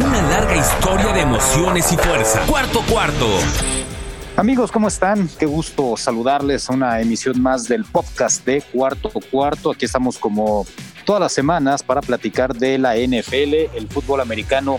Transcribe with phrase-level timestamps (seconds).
[0.00, 2.40] Una larga historia de emociones y fuerza.
[2.46, 3.26] Cuarto cuarto.
[4.36, 5.28] Amigos, ¿cómo están?
[5.40, 9.72] Qué gusto saludarles a una emisión más del podcast de Cuarto Cuarto.
[9.72, 10.64] Aquí estamos como
[11.04, 14.78] todas las semanas para platicar de la NFL, el fútbol americano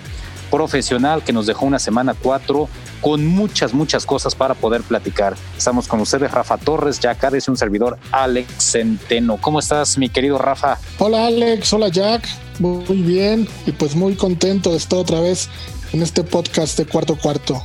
[0.49, 2.69] profesional que nos dejó una semana cuatro
[3.01, 5.35] con muchas, muchas cosas para poder platicar.
[5.57, 9.37] Estamos con ustedes, Rafa Torres, Jack Ares y un servidor, Alex Centeno.
[9.37, 10.77] ¿Cómo estás, mi querido Rafa?
[10.97, 11.71] Hola, Alex.
[11.73, 12.27] Hola, Jack.
[12.59, 15.49] Muy bien y pues muy contento de estar otra vez
[15.93, 17.63] en este podcast de Cuarto Cuarto.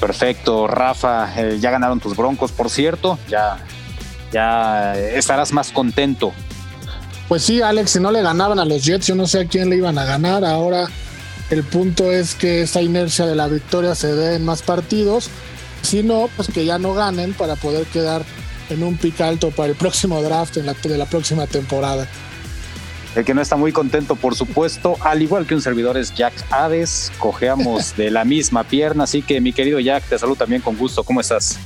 [0.00, 1.32] Perfecto, Rafa.
[1.36, 3.18] Eh, ya ganaron tus broncos, por cierto.
[3.28, 3.58] Ya,
[4.30, 6.32] ya estarás más contento.
[7.28, 9.70] Pues sí, Alex, si no le ganaban a los Jets, yo no sé a quién
[9.70, 10.44] le iban a ganar.
[10.44, 10.86] Ahora
[11.50, 15.30] el punto es que esa inercia de la victoria se dé en más partidos.
[15.82, 18.24] Si no, pues que ya no ganen para poder quedar
[18.68, 22.08] en un pic alto para el próximo draft en la, de la próxima temporada.
[23.14, 26.34] El que no está muy contento, por supuesto, al igual que un servidor es Jack
[26.50, 30.76] Hades, cojeamos de la misma pierna, así que mi querido Jack, te saludo también con
[30.76, 31.58] gusto, ¿cómo estás?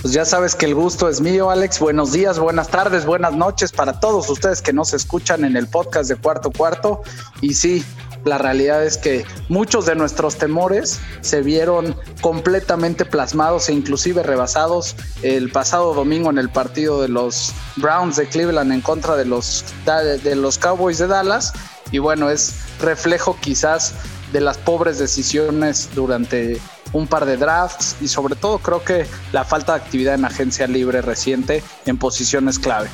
[0.00, 1.78] Pues ya sabes que el gusto es mío, Alex.
[1.78, 6.08] Buenos días, buenas tardes, buenas noches para todos ustedes que nos escuchan en el podcast
[6.08, 7.02] de Cuarto Cuarto.
[7.42, 7.84] Y sí,
[8.24, 14.96] la realidad es que muchos de nuestros temores se vieron completamente plasmados e inclusive rebasados
[15.22, 19.64] el pasado domingo en el partido de los Browns de Cleveland en contra de los,
[19.86, 21.52] de los Cowboys de Dallas.
[21.92, 23.94] Y bueno, es reflejo quizás
[24.32, 26.60] de las pobres decisiones durante
[26.92, 30.66] un par de drafts y sobre todo creo que la falta de actividad en agencia
[30.66, 32.88] libre reciente en posiciones clave.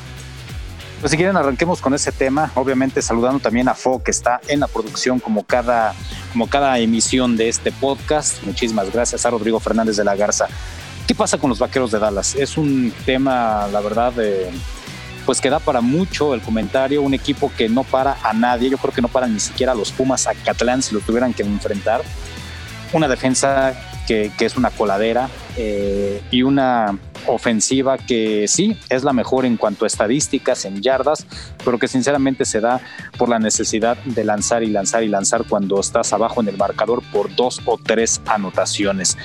[0.99, 4.61] Pues si quieren arranquemos con ese tema, obviamente saludando también a Fo que está en
[4.61, 5.93] la producción como cada,
[6.31, 8.41] como cada emisión de este podcast.
[8.43, 10.47] Muchísimas gracias a Rodrigo Fernández de la Garza.
[11.07, 12.33] ¿Qué pasa con los Vaqueros de Dallas?
[12.33, 14.11] Es un tema, la verdad,
[15.27, 18.79] pues que da para mucho el comentario, un equipo que no para a nadie, yo
[18.79, 21.43] creo que no para ni siquiera a los Pumas a Catlán si lo tuvieran que
[21.43, 22.01] enfrentar.
[22.91, 23.75] Una defensa
[24.07, 29.83] que, es una coladera eh, y una ofensiva que sí es la mejor en cuanto
[29.83, 31.27] a estadísticas, en yardas,
[31.63, 32.79] pero que sinceramente se da
[33.17, 37.03] por la necesidad de lanzar y lanzar y lanzar cuando estás abajo en el marcador
[37.11, 39.17] por dos o tres anotaciones.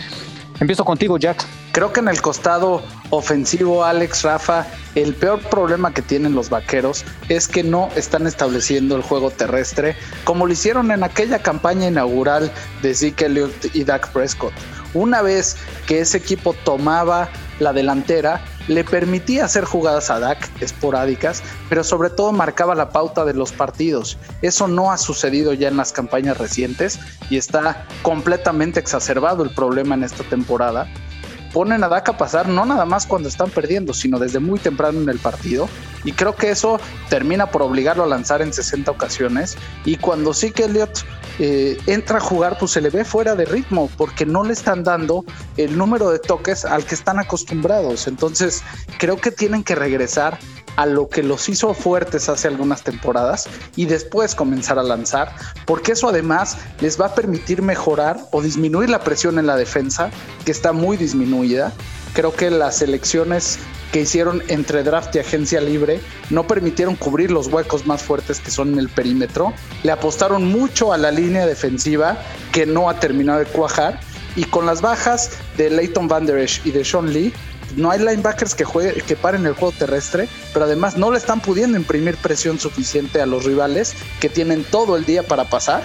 [0.62, 1.44] Empiezo contigo, Jack.
[1.72, 4.64] Creo que en el costado ofensivo, Alex, Rafa,
[4.94, 9.96] el peor problema que tienen los vaqueros es que no están estableciendo el juego terrestre
[10.22, 14.52] como lo hicieron en aquella campaña inaugural de Zeke Elliott y Dak Prescott.
[14.94, 15.56] Una vez
[15.88, 17.28] que ese equipo tomaba
[17.62, 23.24] la delantera, le permitía hacer jugadas a Dak esporádicas, pero sobre todo marcaba la pauta
[23.24, 24.18] de los partidos.
[24.42, 26.98] Eso no ha sucedido ya en las campañas recientes
[27.30, 30.88] y está completamente exacerbado el problema en esta temporada
[31.52, 35.00] ponen a Dak a pasar no nada más cuando están perdiendo, sino desde muy temprano
[35.00, 35.68] en el partido.
[36.04, 39.56] Y creo que eso termina por obligarlo a lanzar en 60 ocasiones.
[39.84, 41.04] Y cuando sí que Elliot
[41.38, 44.84] eh, entra a jugar, pues se le ve fuera de ritmo, porque no le están
[44.84, 45.24] dando
[45.56, 48.06] el número de toques al que están acostumbrados.
[48.06, 48.62] Entonces,
[48.98, 50.38] creo que tienen que regresar
[50.76, 55.34] a lo que los hizo fuertes hace algunas temporadas y después comenzar a lanzar,
[55.66, 60.10] porque eso además les va a permitir mejorar o disminuir la presión en la defensa,
[60.44, 61.72] que está muy disminuida.
[62.14, 63.58] Creo que las elecciones
[63.92, 66.00] que hicieron entre draft y agencia libre
[66.30, 69.52] no permitieron cubrir los huecos más fuertes que son en el perímetro.
[69.82, 72.18] Le apostaron mucho a la línea defensiva
[72.52, 74.00] que no ha terminado de cuajar.
[74.34, 77.34] Y con las bajas de Leighton Van Der Esch y de Sean Lee,
[77.76, 81.40] no hay linebackers que, juegue, que paren el juego terrestre, pero además no le están
[81.40, 85.82] pudiendo imprimir presión suficiente a los rivales que tienen todo el día para pasar.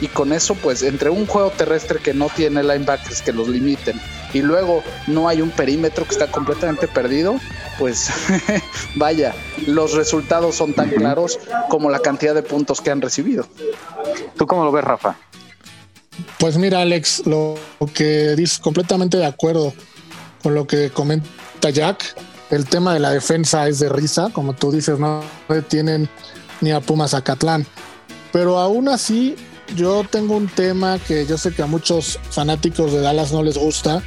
[0.00, 4.00] Y con eso, pues, entre un juego terrestre que no tiene linebackers que los limiten
[4.34, 7.36] y luego no hay un perímetro que está completamente perdido,
[7.78, 8.10] pues
[8.96, 9.34] vaya,
[9.66, 11.38] los resultados son tan claros
[11.70, 13.46] como la cantidad de puntos que han recibido.
[14.36, 15.16] ¿Tú cómo lo ves, Rafa?
[16.38, 17.54] Pues mira, Alex, lo
[17.94, 19.72] que dices completamente de acuerdo
[20.44, 22.14] con lo que comenta Jack.
[22.50, 25.22] El tema de la defensa es de risa, como tú dices, no
[25.68, 26.08] tienen
[26.60, 27.66] ni a Pumas a Catlán.
[28.30, 29.36] Pero aún así,
[29.74, 33.56] yo tengo un tema que yo sé que a muchos fanáticos de Dallas no les
[33.56, 34.02] gusta,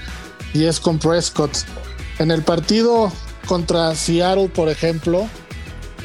[0.53, 1.51] y es con Prescott.
[2.19, 3.11] En el partido
[3.47, 5.27] contra Seattle, por ejemplo,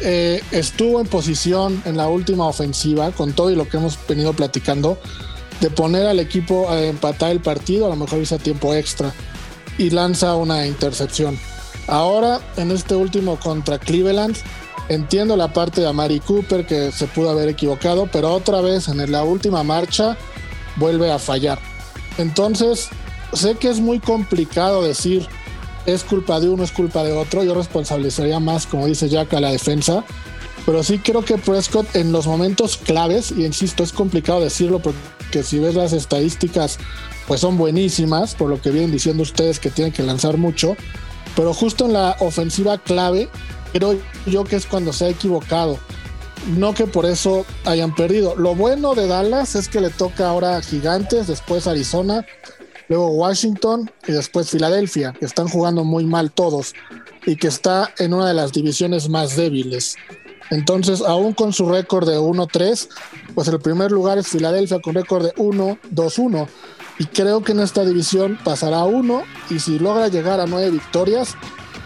[0.00, 4.32] eh, estuvo en posición en la última ofensiva, con todo y lo que hemos venido
[4.32, 4.98] platicando,
[5.60, 9.12] de poner al equipo a empatar el partido, a lo mejor hizo tiempo extra
[9.82, 11.38] y lanza una intercepción.
[11.88, 14.36] Ahora, en este último contra Cleveland,
[14.88, 19.10] entiendo la parte de Amari Cooper que se pudo haber equivocado, pero otra vez en
[19.10, 20.16] la última marcha
[20.76, 21.58] vuelve a fallar.
[22.18, 22.88] Entonces,
[23.32, 25.26] sé que es muy complicado decir
[25.84, 27.42] es culpa de uno, es culpa de otro.
[27.42, 30.04] Yo responsabilizaría más, como dice Jack, a la defensa.
[30.64, 35.00] Pero sí creo que Prescott en los momentos claves, y insisto, es complicado decirlo porque
[35.32, 36.78] que si ves las estadísticas,
[37.26, 40.76] pues son buenísimas, por lo que vienen diciendo ustedes que tienen que lanzar mucho,
[41.36, 43.28] pero justo en la ofensiva clave,
[43.72, 45.78] creo yo que es cuando se ha equivocado.
[46.56, 48.34] No que por eso hayan perdido.
[48.36, 52.26] Lo bueno de Dallas es que le toca ahora a Gigantes, después Arizona,
[52.88, 56.74] luego Washington y después Filadelfia, que están jugando muy mal todos
[57.24, 59.96] y que está en una de las divisiones más débiles.
[60.50, 62.88] Entonces, aún con su récord de 1-3,
[63.34, 66.46] pues el primer lugar es Filadelfia con récord de 1-2-1.
[66.98, 70.70] Y creo que en esta división pasará a 1 y si logra llegar a 9
[70.70, 71.36] victorias,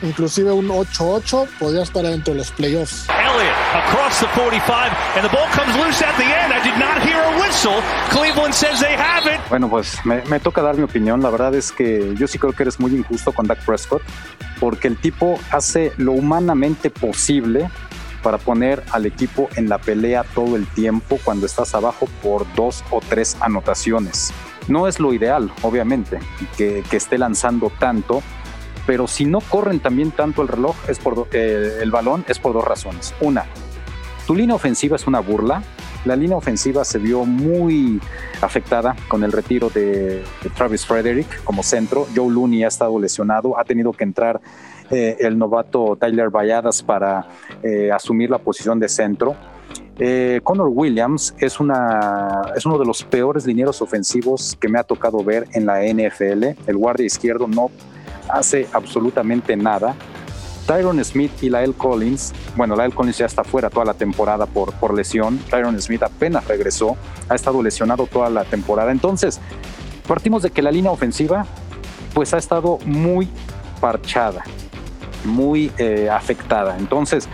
[0.02, 3.08] inclusive un 8-8, podría estar dentro de los playoffs.
[3.08, 6.52] Elliott across the 45 and the ball comes loose at the end.
[6.52, 7.80] I did not hear a whistle.
[8.10, 9.40] Cleveland says they have it.
[9.48, 11.22] Bueno, pues me, me toca dar mi opinión.
[11.22, 14.02] La verdad es que yo sí creo que eres muy injusto con Dak Prescott
[14.60, 17.70] porque el tipo hace lo humanamente posible
[18.22, 22.82] para poner al equipo en la pelea todo el tiempo cuando estás abajo por dos
[22.90, 24.32] o tres anotaciones.
[24.68, 26.18] No es lo ideal, obviamente,
[26.56, 28.22] que, esté lanzando tanto,
[28.86, 32.52] pero si no corren también tanto el reloj, es por eh, el balón, es por
[32.52, 33.14] dos razones.
[33.20, 33.46] Una,
[34.26, 35.62] tu línea ofensiva es una burla.
[36.04, 38.00] La línea ofensiva se vio muy
[38.42, 40.24] afectada con el retiro de,
[40.56, 42.08] Travis Frederick como centro.
[42.14, 44.40] Joe Looney ha estado lesionado, ha tenido que entrar
[44.90, 47.28] eh, el novato Tyler Valladas para
[47.62, 49.36] eh, asumir la posición de centro.
[49.98, 55.48] Eh, Connor Williams es, uno de los peores linieros ofensivos que me ha tocado ver
[55.52, 56.44] en la NFL.
[56.66, 57.70] El guardia izquierdo no
[58.28, 59.94] hace absolutamente nada.
[60.66, 64.72] Tyron Smith y Lael Collins, bueno, Lael Collins ya está fuera toda la temporada por,
[64.74, 65.38] por lesión.
[65.48, 66.96] Tyron Smith apenas regresó,
[67.28, 68.90] ha estado lesionado toda la temporada.
[68.90, 69.40] Entonces,
[70.08, 71.46] partimos de que la línea ofensiva,
[72.12, 73.28] pues ha estado muy
[73.80, 74.42] parchada,
[75.24, 76.76] muy eh, afectada.
[76.76, 77.28] Entonces,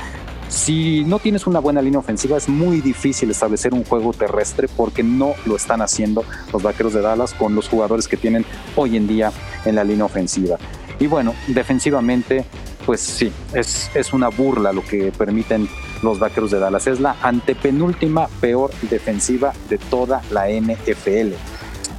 [0.53, 5.03] si no tienes una buena línea ofensiva, es muy difícil establecer un juego terrestre porque
[5.03, 8.45] no lo están haciendo los vaqueros de Dallas con los jugadores que tienen
[8.77, 9.33] hoy en día
[9.65, 10.59] en la línea ofensiva.
[11.01, 12.45] Y bueno, defensivamente,
[12.85, 15.69] pues sí, es, es una burla lo que permiten
[16.03, 16.87] los vaqueros de Dallas.
[16.87, 21.33] Es la antepenúltima peor defensiva de toda la NFL.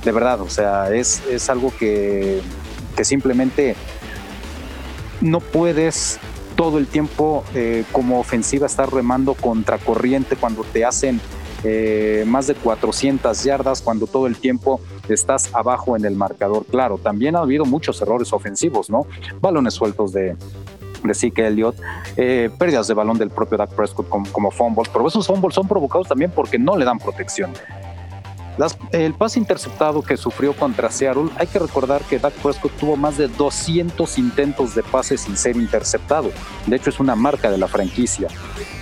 [0.05, 2.39] De verdad, o sea, es, es algo que,
[2.95, 3.75] que simplemente
[5.21, 6.19] no puedes
[6.63, 11.19] todo el tiempo eh, como ofensiva estar remando contra corriente cuando te hacen
[11.65, 14.79] eh, más de 400 yardas, cuando todo el tiempo
[15.09, 16.65] estás abajo en el marcador.
[16.65, 19.05] Claro, también ha habido muchos errores ofensivos, ¿no?
[19.41, 20.37] Balones sueltos de,
[21.03, 21.75] de Zeke Elliott,
[22.15, 25.67] eh, pérdidas de balón del propio Dak Prescott como, como fumbles, pero esos fumbles son
[25.67, 27.51] provocados también porque no le dan protección
[28.91, 33.17] el pase interceptado que sufrió contra Seattle, hay que recordar que Dak Prescott tuvo más
[33.17, 36.31] de 200 intentos de pase sin ser interceptado.
[36.67, 38.27] De hecho, es una marca de la franquicia.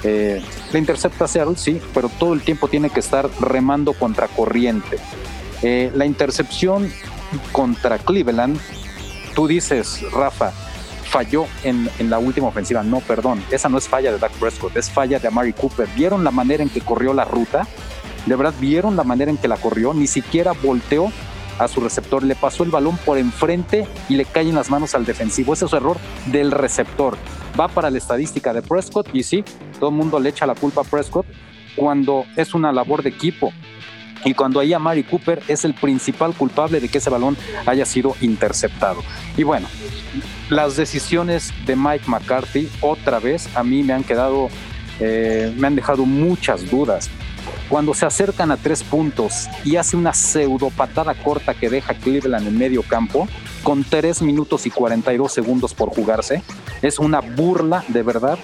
[0.04, 0.42] Eh,
[0.72, 4.98] le intercepta Seattle, sí, pero todo el tiempo tiene que estar remando contra corriente.
[5.62, 6.92] Eh, la intercepción
[7.52, 8.60] contra Cleveland,
[9.36, 10.52] tú dices, Rafa,
[11.06, 12.84] falló en, en, la última ofensiva.
[12.84, 15.88] No, perdón, esa no es falla de Dak Prescott, es falla de Amari Cooper.
[15.96, 17.68] ¿Vieron la manera en que corrió la ruta?
[18.26, 21.12] De verdad vieron la manera en que la corrió, ni siquiera volteó
[21.60, 24.96] a su receptor, le pasó el balón por enfrente y le cae en las manos
[24.96, 25.54] al defensivo.
[25.54, 25.98] Ese es su error
[26.28, 27.18] del receptor.
[27.60, 29.44] Va para la estadística de Prescott y sí,
[29.80, 31.26] todo el mundo le echa la culpa a Prescott
[31.76, 33.52] cuando es una labor de equipo.
[34.24, 37.36] Y cuando ahí a Mari Cooper es el principal culpable de que ese balón
[37.66, 39.02] haya sido interceptado.
[39.36, 39.68] Y bueno,
[40.50, 44.50] las decisiones de Mike McCarthy otra vez a mí me han quedado,
[45.00, 47.10] eh, me han dejado muchas dudas
[47.72, 52.46] cuando se acercan a tres puntos y hace una pseudo patada corta que deja Cleveland
[52.46, 53.30] en medio campo,
[53.64, 56.44] con tres minutos y 42 segundos por jugarse,
[56.82, 58.38] es una burla de verdad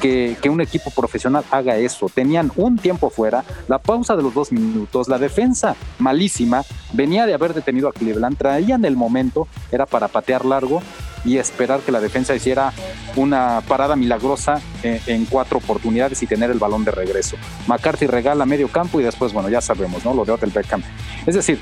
[0.00, 2.10] que, un equipo profesional haga eso.
[2.12, 7.34] Tenían un tiempo fuera, la pausa de los dos minutos, la defensa malísima, venía de
[7.34, 10.82] haber detenido a Cleveland, traían el momento, era para patear largo
[11.24, 12.72] y esperar que la defensa hiciera
[13.16, 17.36] una parada milagrosa eh, en, cuatro oportunidades y tener el balón de regreso.
[17.66, 20.14] McCarthy regala medio campo y después, bueno, ya sabemos, ¿no?
[20.14, 20.82] Lo de Odell Beckham.
[21.26, 21.58] Es decir,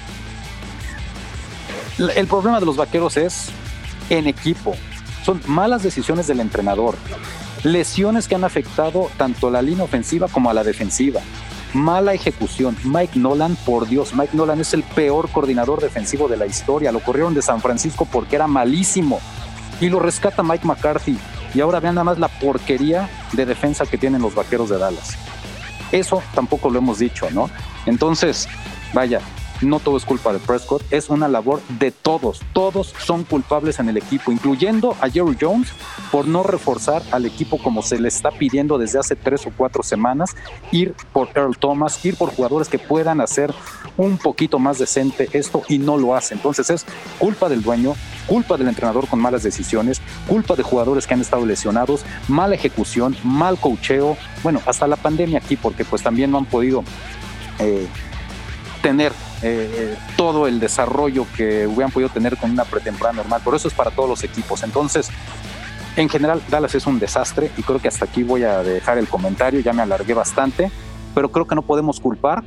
[1.99, 3.49] el problema de los vaqueros es
[4.09, 4.75] en equipo.
[5.25, 6.97] Son malas decisiones del entrenador.
[7.63, 11.21] Lesiones que han afectado tanto a la línea ofensiva como a la defensiva.
[11.75, 12.77] Mala ejecución.
[12.85, 16.91] Mike Nolan, por Dios, Mike Nolan es el peor coordinador defensivo de la historia.
[16.91, 19.21] Lo corrieron de San Francisco porque era malísimo
[19.81, 21.19] y lo rescata Mike McCarthy.
[21.55, 25.17] Y ahora vean nada más la porquería de defensa que tienen los vaqueros de Dallas.
[25.91, 27.51] Eso tampoco lo hemos dicho, ¿no?
[27.87, 28.49] Entonces,
[28.93, 29.21] vaya,
[29.61, 32.41] no todo es culpa de Prescott, es una labor de todos.
[32.53, 35.69] Todos son culpables en el equipo, incluyendo a Jerry Jones
[36.11, 39.83] por no reforzar al equipo como se le está pidiendo desde hace tres o cuatro
[39.83, 40.35] semanas,
[40.73, 43.53] ir por Earl Thomas, ir por jugadores que puedan hacer
[43.97, 46.35] un poquito más decente esto y no lo hace.
[46.35, 46.87] Entonces es
[47.19, 47.95] culpa del dueño,
[48.27, 53.17] culpa del entrenador con malas decisiones, culpa de jugadores que han estado lesionados, mala ejecución,
[53.25, 56.83] mal cocheo, bueno, hasta la pandemia aquí, porque pues también no han podido
[57.59, 57.87] eh,
[58.83, 59.13] tener
[59.43, 63.41] eh, todo el desarrollo que hubieran podido tener con una pretemporada normal.
[63.43, 64.63] Por eso es para todos los equipos.
[64.63, 65.09] Entonces,
[65.97, 69.09] en general, Dallas es un desastre y creo que hasta aquí voy a dejar el
[69.09, 69.61] comentario.
[69.61, 70.71] Ya me alargué bastante,
[71.15, 72.45] pero creo que no podemos culpar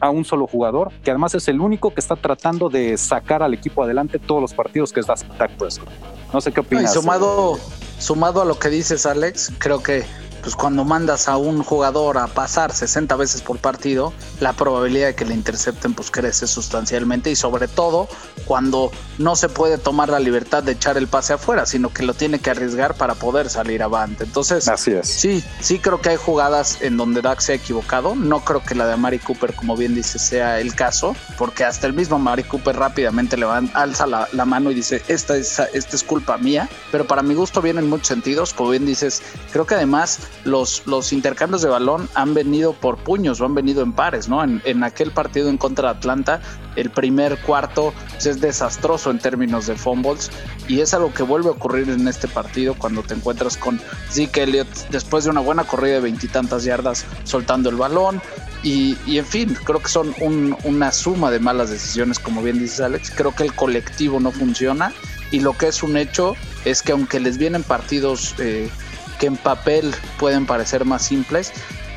[0.00, 3.54] a un solo jugador, que además es el único que está tratando de sacar al
[3.54, 5.88] equipo adelante todos los partidos, que es Dak Prescott.
[6.32, 6.92] No sé qué opinas.
[6.92, 7.58] sumado,
[7.98, 10.04] sumado a lo que dices, Alex, creo que
[10.46, 15.16] pues cuando mandas a un jugador a pasar 60 veces por partido, la probabilidad de
[15.16, 18.08] que le intercepten pues crece sustancialmente y sobre todo
[18.44, 22.14] cuando no se puede tomar la libertad de echar el pase afuera, sino que lo
[22.14, 24.22] tiene que arriesgar para poder salir avante.
[24.22, 25.08] Entonces, Así es.
[25.08, 28.14] sí, sí creo que hay jugadas en donde Dak se ha equivocado.
[28.14, 31.88] No creo que la de Mari Cooper, como bien dice, sea el caso, porque hasta
[31.88, 35.96] el mismo Mari Cooper rápidamente le alza la, la, mano y dice, esta es, esta
[35.96, 36.68] es culpa mía.
[36.92, 40.86] Pero para mi gusto viene en muchos sentidos, como bien dices, creo que además los,
[40.86, 44.42] los intercambios de balón han venido por puños o han venido en pares, ¿no?
[44.42, 46.40] En, en aquel partido en contra de Atlanta,
[46.76, 50.30] el primer cuarto pues, es desastroso en términos de fumbles
[50.68, 54.42] y es algo que vuelve a ocurrir en este partido cuando te encuentras con Zeke
[54.42, 58.20] Elliott después de una buena corrida de veintitantas yardas soltando el balón.
[58.62, 62.58] Y, y, en fin, creo que son un, una suma de malas decisiones, como bien
[62.58, 63.12] dices Alex.
[63.14, 64.92] Creo que el colectivo no funciona
[65.30, 68.68] y lo que es un hecho es que aunque les vienen partidos eh,
[69.18, 71.52] que en papel pueden parecer más simples,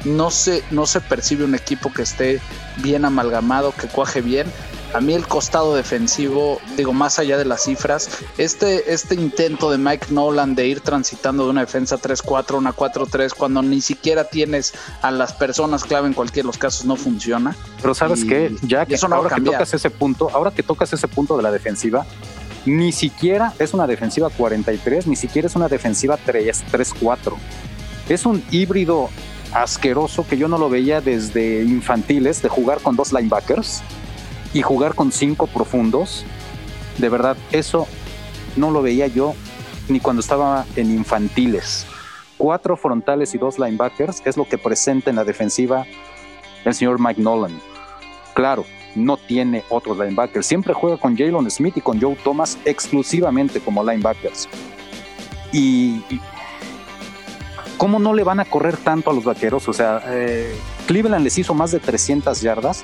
[0.05, 2.39] no se, no se percibe un equipo que esté
[2.77, 4.47] bien amalgamado, que cuaje bien.
[4.91, 8.09] A mí el costado defensivo, digo, más allá de las cifras,
[8.39, 12.75] este, este intento de Mike Nolan de ir transitando de una defensa 3-4 a una
[12.75, 14.73] 4-3 cuando ni siquiera tienes
[15.03, 17.55] a las personas clave en cualquiera de los casos no funciona.
[17.79, 21.37] Pero sabes qué, ya que ahora que tocas ese punto, ahora que tocas ese punto
[21.37, 22.07] de la defensiva,
[22.65, 27.33] ni siquiera es una defensiva 43, ni siquiera es una defensiva 3-4.
[28.09, 29.09] Es un híbrido
[29.53, 33.81] asqueroso que yo no lo veía desde infantiles, de jugar con dos linebackers
[34.53, 36.25] y jugar con cinco profundos.
[36.97, 37.87] De verdad, eso
[38.55, 39.35] no lo veía yo
[39.87, 41.85] ni cuando estaba en infantiles.
[42.37, 45.85] Cuatro frontales y dos linebackers es lo que presenta en la defensiva
[46.65, 47.59] el señor Mike Nolan.
[48.33, 48.65] Claro,
[48.95, 50.45] no tiene otros linebackers.
[50.45, 54.47] Siempre juega con Jalen Smith y con Joe Thomas exclusivamente como linebackers.
[55.51, 56.03] Y,
[57.77, 59.67] ¿cómo no le van a correr tanto a los vaqueros?
[59.67, 60.55] O sea, eh,
[60.87, 62.83] Cleveland les hizo más de 300 yardas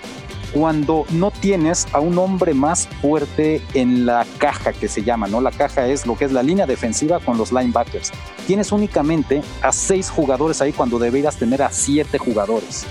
[0.55, 5.41] cuando no tienes a un hombre más fuerte en la caja que se llama, ¿no?
[5.41, 8.11] La caja es lo que es la línea defensiva con los linebackers.
[8.47, 12.85] Tienes únicamente a seis jugadores ahí cuando deberías tener a siete jugadores.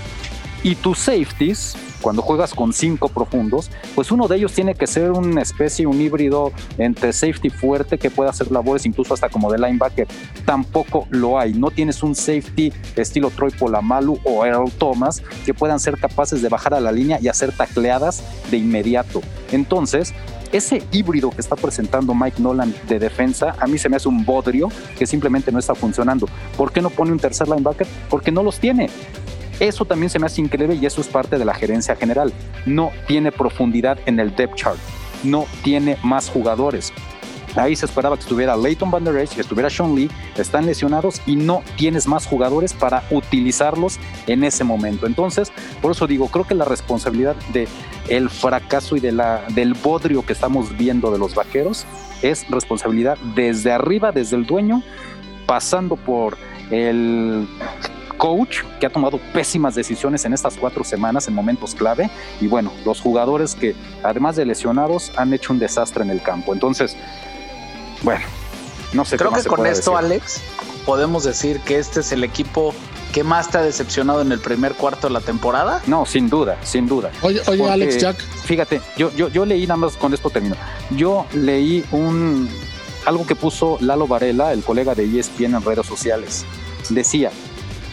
[0.61, 5.09] Y tus safeties, cuando juegas con cinco profundos, pues uno de ellos tiene que ser
[5.09, 9.57] una especie, un híbrido entre safety fuerte que pueda hacer labores incluso hasta como de
[9.57, 10.07] linebacker.
[10.45, 11.53] Tampoco lo hay.
[11.53, 16.49] No tienes un safety estilo Troy Polamalu o Earl Thomas que puedan ser capaces de
[16.49, 19.23] bajar a la línea y hacer tacleadas de inmediato.
[19.51, 20.13] Entonces,
[20.51, 24.23] ese híbrido que está presentando Mike Nolan de defensa, a mí se me hace un
[24.23, 26.27] bodrio que simplemente no está funcionando.
[26.55, 27.87] ¿Por qué no pone un tercer linebacker?
[28.11, 28.91] Porque no los tiene.
[29.59, 32.33] Eso también se me hace increíble y eso es parte de la gerencia general.
[32.65, 34.79] No tiene profundidad en el depth chart,
[35.23, 36.91] no tiene más jugadores.
[37.55, 41.21] Ahí se esperaba que estuviera Leighton Van Der Esch, que estuviera Sean Lee, están lesionados
[41.25, 43.97] y no tienes más jugadores para utilizarlos
[44.27, 45.07] en ese momento.
[45.07, 47.69] Entonces, por eso digo, creo que la responsabilidad de
[48.09, 51.85] el fracaso y de la, del bodrio que estamos viendo de los vaqueros
[52.21, 54.83] es responsabilidad desde arriba, desde el dueño,
[55.45, 56.37] pasando por
[56.71, 57.47] el
[58.17, 62.09] coach que ha tomado pésimas decisiones en estas cuatro semanas en momentos clave
[62.41, 66.53] y bueno, los jugadores que además de lesionados han hecho un desastre en el campo.
[66.53, 66.95] Entonces,
[68.03, 68.25] bueno,
[68.93, 69.17] no sé.
[69.17, 70.41] Creo que con esto, Alex,
[70.85, 72.73] podemos decir que este es el equipo
[73.13, 75.81] que más te ha decepcionado en el primer cuarto de la temporada.
[75.87, 77.11] No, sin duda, sin duda.
[77.21, 78.17] Oye, oye Alex, Jack.
[78.17, 80.55] Fíjate, yo, yo, yo leí nada más con esto termino.
[80.91, 82.49] Yo leí un
[83.05, 86.45] algo que puso Lalo Varela, el colega de ESPN en redes sociales.
[86.89, 87.31] Decía,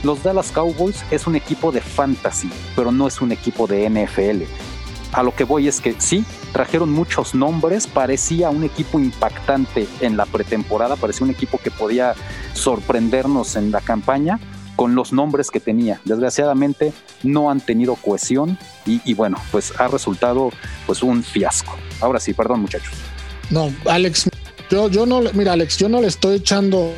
[0.03, 4.43] los Dallas Cowboys es un equipo de fantasy, pero no es un equipo de NFL.
[5.13, 10.17] A lo que voy es que sí, trajeron muchos nombres, parecía un equipo impactante en
[10.17, 12.15] la pretemporada, parecía un equipo que podía
[12.55, 14.41] sorprendernos en la campaña,
[14.75, 16.01] con los nombres que tenía.
[16.05, 16.93] Desgraciadamente
[17.23, 20.51] no han tenido cohesión y, bueno, pues ha resultado
[20.87, 21.77] pues un fiasco.
[22.01, 22.93] Ahora sí, perdón muchachos.
[23.51, 24.31] No, Alex,
[24.71, 26.93] yo, yo no, mira Alex, yo no le estoy echando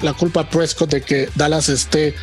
[0.00, 2.14] la culpa a Prescott de que Dallas esté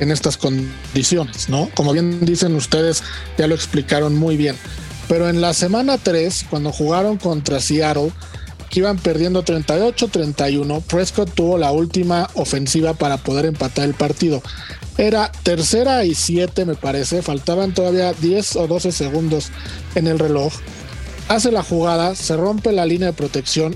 [0.00, 1.70] en estas condiciones, ¿no?
[1.74, 3.02] Como bien dicen ustedes,
[3.38, 4.56] ya lo explicaron muy bien.
[5.08, 8.12] Pero en la semana 3, cuando jugaron contra Seattle,
[8.70, 14.42] que iban perdiendo 38-31, Prescott tuvo la última ofensiva para poder empatar el partido.
[14.96, 19.50] Era tercera y siete, me parece, faltaban todavía 10 o 12 segundos
[19.94, 20.52] en el reloj.
[21.28, 23.74] Hace la jugada, se rompe la línea de protección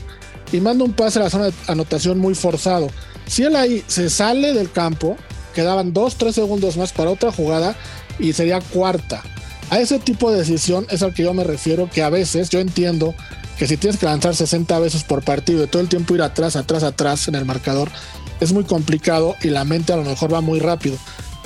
[0.53, 2.89] y manda un pase a la zona de anotación muy forzado.
[3.27, 5.17] Si él ahí se sale del campo,
[5.55, 7.75] quedaban 2-3 segundos más para otra jugada
[8.19, 9.23] y sería cuarta.
[9.71, 12.61] A ese tipo de decisión es al que yo me refiero, que a veces yo
[12.61, 13.15] entiendo
[13.59, 16.57] que si tienes que lanzar 60 veces por partido y todo el tiempo ir atrás,
[16.57, 17.89] atrás, atrás en el marcador,
[18.41, 20.97] es muy complicado y la mente a lo mejor va muy rápido.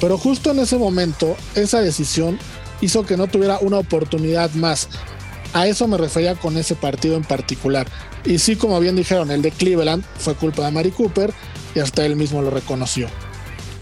[0.00, 2.38] Pero justo en ese momento, esa decisión
[2.80, 4.88] hizo que no tuviera una oportunidad más.
[5.52, 7.86] A eso me refería con ese partido en particular.
[8.24, 11.32] Y sí, como bien dijeron, el de Cleveland fue culpa de Mari Cooper
[11.74, 13.08] y hasta él mismo lo reconoció.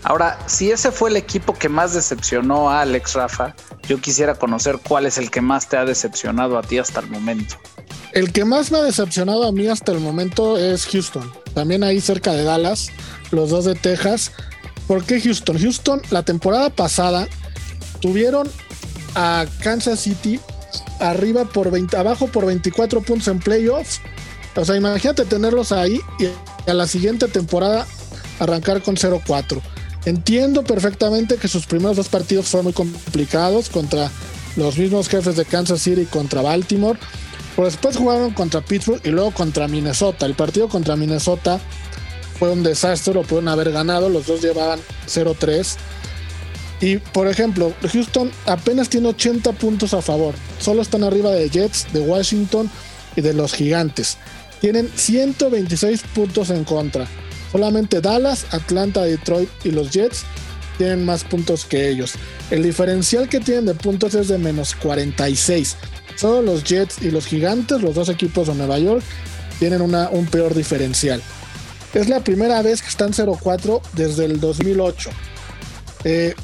[0.09, 3.57] Ahora, si ese fue el equipo que más decepcionó a Alex Rafa,
[3.89, 7.11] yo quisiera conocer cuál es el que más te ha decepcionado a ti hasta el
[7.11, 7.57] momento.
[8.13, 11.29] El que más me ha decepcionado a mí hasta el momento es Houston.
[11.55, 12.91] También ahí cerca de Dallas,
[13.33, 14.31] los dos de Texas.
[14.87, 15.59] ¿Por qué Houston?
[15.59, 17.27] Houston, la temporada pasada
[18.01, 18.49] tuvieron
[19.17, 20.39] a Kansas City
[21.01, 24.01] arriba por 20, abajo por 24 puntos en playoffs.
[24.55, 27.89] O sea, imagínate tenerlos ahí y a la siguiente temporada
[28.39, 29.61] arrancar con 0-4.
[30.07, 34.09] Entiendo perfectamente que sus primeros dos partidos fueron muy complicados contra
[34.55, 36.97] los mismos jefes de Kansas City y contra Baltimore.
[37.57, 40.25] Pero después jugaron contra Pittsburgh y luego contra Minnesota.
[40.25, 41.59] El partido contra Minnesota
[42.39, 44.09] fue un desastre, lo pudieron haber ganado.
[44.09, 45.75] Los dos llevaban 0-3.
[46.81, 50.35] Y por ejemplo, Houston apenas tiene 80 puntos a favor.
[50.61, 52.71] Solo están arriba de Jets, de Washington
[53.17, 54.19] y de los Gigantes.
[54.61, 57.09] Tienen 126 puntos en contra.
[57.53, 60.25] Solamente Dallas, Atlanta, Detroit y los Jets
[60.79, 62.15] tienen más puntos que ellos.
[62.51, 65.77] El diferencial que tienen de puntos es de menos 46.
[66.17, 69.03] Solo los Jets y los Gigantes, los dos equipos de Nueva York,
[69.59, 71.23] tienen una, un peor diferencial.
[71.95, 75.11] Es la primera vez que están 0-4 desde el 2008.
[76.05, 76.35] Eh,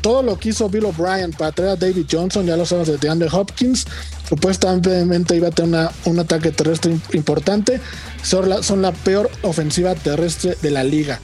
[0.00, 2.98] todo lo que hizo Bill O'Brien para traer a David Johnson, ya lo sabemos de
[2.98, 3.86] DeAndre Hopkins,
[4.32, 7.82] supuestamente iba a tener un ataque terrestre importante,
[8.22, 11.20] son la, peor ofensiva terrestre de la liga.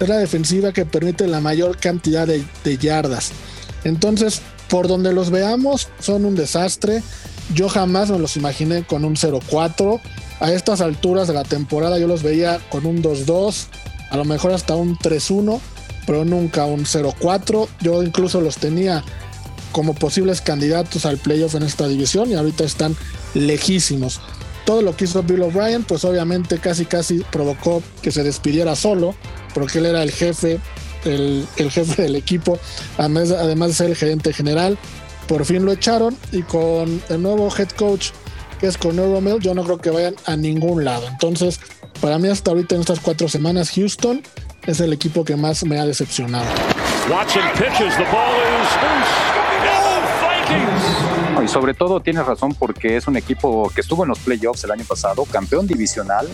[0.00, 3.30] Es la defensiva que permite la mayor cantidad de yardas.
[3.84, 7.04] Entonces, por donde los veamos, son un desastre.
[7.54, 10.00] Yo jamás me los imaginé con un 0-4.
[10.40, 13.66] A estas alturas de la temporada yo los veía con un 2-2,
[14.10, 15.60] a lo mejor hasta un 3-1,
[16.06, 17.68] pero nunca un 0-4.
[17.80, 19.04] Yo incluso los tenía
[19.72, 22.96] como posibles candidatos al playoff en esta división y ahorita están
[23.34, 24.20] lejísimos.
[24.64, 29.14] Todo lo que hizo Bill O'Brien, pues obviamente casi casi provocó que se despidiera solo,
[29.54, 30.60] porque él era el jefe,
[31.04, 32.58] el, el jefe del equipo,
[32.98, 34.78] además, además de ser el gerente general
[35.28, 38.08] por fin lo echaron y con el nuevo head coach
[38.58, 41.06] que es Cornel Romel, yo no creo que vayan a ningún lado.
[41.06, 41.60] Entonces,
[42.00, 44.20] para mí hasta ahorita en estas cuatro semanas, Houston
[44.66, 46.46] es el equipo que más me ha decepcionado.
[51.42, 54.70] Y sobre todo tienes razón porque es un equipo que estuvo en los playoffs el
[54.70, 56.28] año pasado, campeón divisional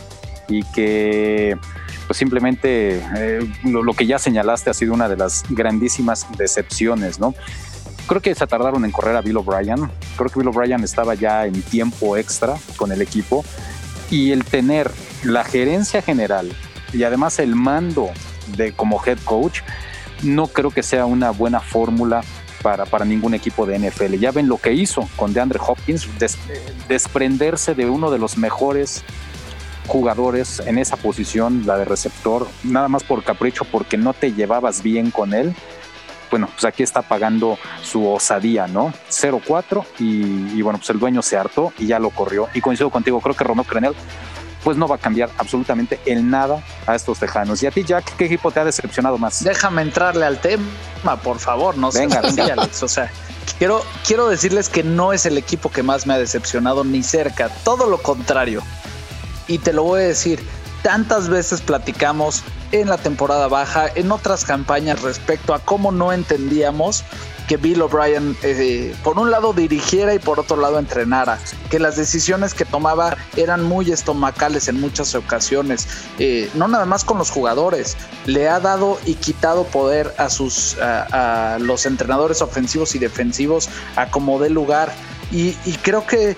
[0.48, 1.56] y que
[2.06, 7.18] pues simplemente eh, lo, lo, que ya señalaste ha sido una de las grandísimas decepciones,
[7.18, 7.34] ¿no?
[8.06, 9.90] Creo que se tardaron en correr a Bill O'Brien.
[10.16, 13.44] Creo que Bill O'Brien estaba ya en tiempo extra con el equipo.
[14.10, 14.90] Y el tener
[15.22, 16.52] la gerencia general
[16.92, 18.10] y además el mando
[18.56, 19.60] de como head coach,
[20.22, 22.22] no creo que sea una buena fórmula
[22.64, 24.14] para, para, ningún equipo de NFL.
[24.14, 26.08] Ya ven lo que hizo con DeAndre Hopkins,
[26.88, 29.04] desprenderse de uno de los mejores
[29.86, 34.82] jugadores en esa posición, la de receptor, nada más por capricho, porque no te llevabas
[34.82, 35.54] bien con él
[36.34, 38.92] bueno, pues aquí está pagando su osadía, ¿no?
[39.08, 42.48] 0-4 y, bueno, pues el dueño se hartó y ya lo corrió.
[42.54, 43.94] Y coincido contigo, creo que Romeo Crenel
[44.64, 47.62] pues no va a cambiar absolutamente el nada a estos tejanos.
[47.62, 49.44] Y a ti, Jack, ¿qué equipo te ha decepcionado más?
[49.44, 50.64] Déjame entrarle al tema,
[51.22, 52.44] por favor, no venga, venga.
[52.44, 52.82] Alex.
[52.82, 53.10] O sea,
[53.58, 57.50] quiero, quiero decirles que no es el equipo que más me ha decepcionado ni cerca,
[57.62, 58.62] todo lo contrario.
[59.46, 60.42] Y te lo voy a decir,
[60.82, 67.04] tantas veces platicamos en la temporada baja, en otras campañas respecto a cómo no entendíamos
[67.46, 71.38] que Bill O'Brien, eh, por un lado, dirigiera y por otro lado, entrenara.
[71.70, 75.88] Que las decisiones que tomaba eran muy estomacales en muchas ocasiones.
[76.18, 77.96] Eh, no nada más con los jugadores.
[78.26, 84.10] Le ha dado y quitado poder a, sus, a, los entrenadores ofensivos y defensivos a
[84.10, 84.92] como dé lugar.
[85.32, 85.52] Y
[85.82, 86.36] creo que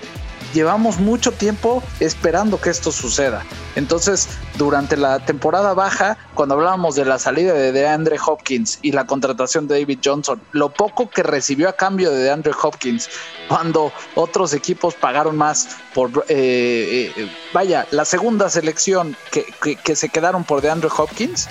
[0.53, 3.43] llevamos mucho tiempo esperando que esto suceda.
[3.75, 9.05] Entonces, durante la temporada baja, cuando hablábamos de la salida de DeAndre Hopkins y la
[9.05, 13.09] contratación de David Johnson, lo poco que recibió a cambio de DeAndre Hopkins,
[13.47, 19.45] cuando otros equipos pagaron más por, eh, eh, vaya, la segunda selección que,
[19.83, 21.47] que, se quedaron por DeAndre Hopkins,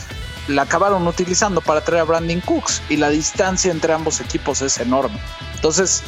[0.48, 4.78] la acabaron utilizando para traer a Brandon Cooks y la distancia entre ambos equipos es
[4.78, 5.18] enorme.
[5.54, 6.02] Entonces,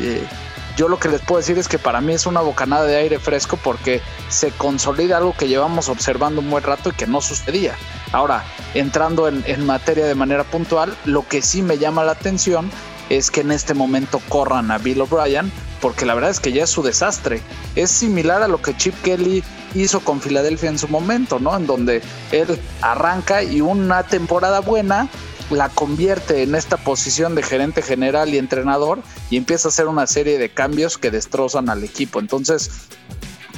[0.00, 0.26] eh,
[0.76, 3.18] yo lo que les puedo decir es que para mí es una bocanada de aire
[3.18, 7.74] fresco porque se consolida algo que llevamos observando un buen rato y que no sucedía.
[8.12, 12.70] Ahora, entrando en, materia de manera puntual, lo que sí me llama la atención
[13.08, 16.64] es que en este momento corran a Bill O'Brien, porque la verdad es que ya
[16.64, 17.40] es su desastre.
[17.76, 21.56] Es similar a lo que Chip Kelly hizo con Filadelfia en su momento, ¿no?
[21.56, 25.08] En donde él arranca y una temporada buena
[25.50, 30.06] la convierte en esta posición de gerente general y entrenador y empieza a hacer una
[30.06, 32.18] serie de cambios que destrozan al equipo.
[32.18, 32.70] Entonces,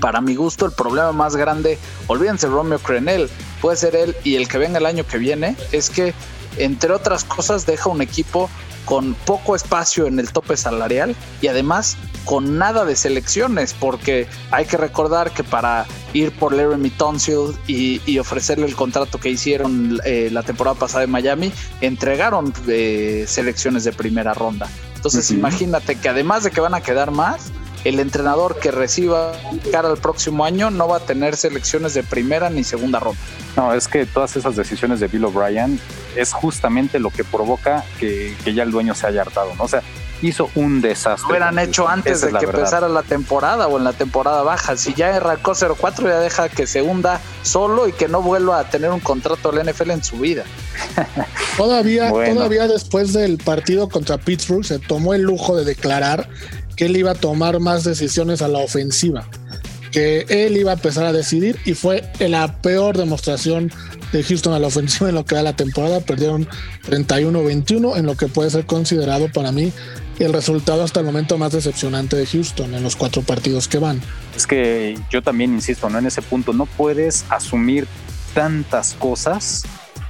[0.01, 4.49] para mi gusto, el problema más grande, olvídense Romeo Crenel, puede ser él y el
[4.49, 6.13] que venga el año que viene, es que
[6.59, 8.51] entre otras cosas deja un equipo
[8.85, 11.97] con poco espacio en el tope salarial y además
[12.27, 18.19] con nada de selecciones, porque hay que recordar que para ir por Laramie Tonsil y,
[18.19, 23.93] ofrecerle el contrato que hicieron eh, la temporada pasada en Miami, entregaron eh, selecciones de
[23.93, 24.69] primera ronda.
[24.97, 27.53] Entonces imagínate que además de que van a quedar más,
[27.87, 29.33] el entrenador que reciba
[29.71, 33.21] cara al próximo año no va a tener selecciones de primera ni segunda ronda.
[33.57, 35.79] No, es que todas esas decisiones de Bill O'Brien
[36.17, 39.63] es justamente lo que provoca que, ya el dueño se haya hartado, ¿no?
[39.63, 39.83] O sea,
[40.23, 41.23] hizo un desastre.
[41.23, 44.77] Lo hubieran hecho antes de que empezara la temporada o en la temporada baja.
[44.77, 48.69] Si ya arrancó 0-4, ya deja que se hunda solo y que no vuelva a
[48.69, 50.45] tener un contrato al NFL en su vida.
[51.57, 56.29] todavía, todavía después del partido contra Pittsburgh se tomó el lujo de declarar
[56.77, 59.27] que él iba a tomar más decisiones a la ofensiva,
[59.91, 63.73] que él iba a empezar a decidir y fue la peor demostración
[64.13, 66.01] de Houston a la ofensiva en lo que da la temporada.
[66.01, 66.47] Perdieron
[66.89, 69.73] 31-21 en lo que puede ser considerado para mí
[70.19, 74.01] el resultado hasta el momento más decepcionante de Houston en los cuatro partidos que van.
[74.35, 75.99] Es que yo también insisto, ¿no?
[75.99, 77.87] En ese punto no puedes asumir
[78.35, 79.65] tantas cosas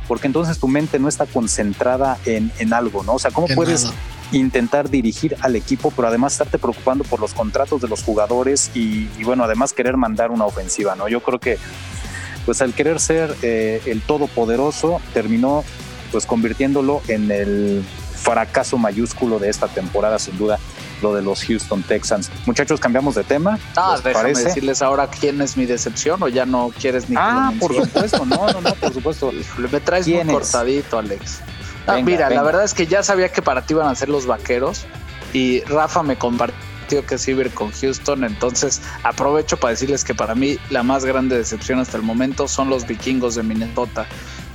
[0.08, 3.14] porque entonces tu mente no está concentrada en, en algo, ¿no?
[3.14, 3.88] O sea, ¿cómo puedes
[4.32, 9.06] intentar dirigir al equipo, pero además estarte preocupando por los contratos de los jugadores y,
[9.22, 11.08] bueno, además querer mandar una ofensiva, ¿no?
[11.08, 11.58] Yo creo que
[12.44, 15.64] pues al querer ser eh, el todopoderoso terminó
[16.12, 17.84] pues convirtiéndolo en el
[18.16, 20.58] fracaso mayúsculo de esta temporada, sin duda,
[21.02, 22.30] lo de los Houston Texans.
[22.46, 23.58] Muchachos, cambiamos de tema.
[23.76, 27.74] Ah, déjame decirles ahora quién es mi decepción o ya no quieres ni Ah, por
[27.74, 29.32] supuesto, no, no, no, por supuesto.
[29.70, 31.40] Me traes muy cortadito, Alex.
[31.86, 34.26] Ah, mira, la verdad es que ya sabía que para ti iban a ser los
[34.26, 34.86] vaqueros
[35.32, 36.56] y Rafa me compartió
[37.06, 41.36] que es Iber con Houston, entonces aprovecho para decirles que para mí la más grande
[41.36, 44.06] decepción hasta el momento son los vikingos de Minnesota.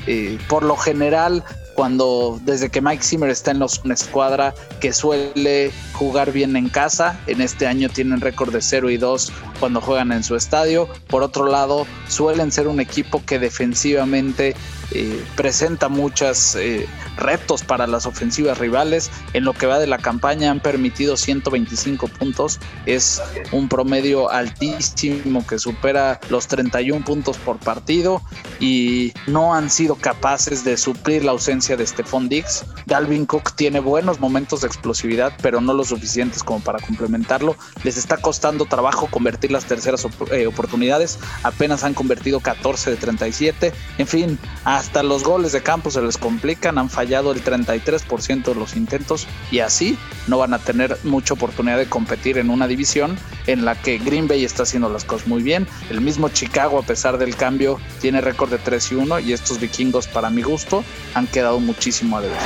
[0.07, 1.43] y por lo general,
[1.81, 6.69] cuando desde que Mike Zimmer está en los, una escuadra que suele jugar bien en
[6.69, 10.87] casa, en este año tienen récord de 0 y 2 cuando juegan en su estadio.
[11.07, 14.55] Por otro lado, suelen ser un equipo que defensivamente
[14.91, 16.85] eh, presenta muchos eh,
[17.17, 19.11] retos para las ofensivas rivales.
[19.33, 22.59] En lo que va de la campaña han permitido 125 puntos.
[22.85, 23.21] Es
[23.51, 28.21] un promedio altísimo que supera los 31 puntos por partido
[28.59, 32.65] y no han sido capaces de suplir la ausencia de Stephon Diggs.
[32.85, 37.55] Dalvin Cook tiene buenos momentos de explosividad, pero no lo suficientes como para complementarlo.
[37.83, 41.19] Les está costando trabajo convertir las terceras eh, oportunidades.
[41.43, 43.73] Apenas han convertido 14 de 37.
[43.97, 48.55] En fin, hasta los goles de campo se les complican, han fallado el 33% de
[48.55, 53.17] los intentos y así no van a tener mucha oportunidad de competir en una división
[53.47, 55.67] en la que Green Bay está haciendo las cosas muy bien.
[55.89, 59.59] El mismo Chicago, a pesar del cambio, tiene récord de 3 y 1 y estos
[59.59, 60.83] vikingos, para mi gusto,
[61.13, 62.37] han quedado muchísimo a deber.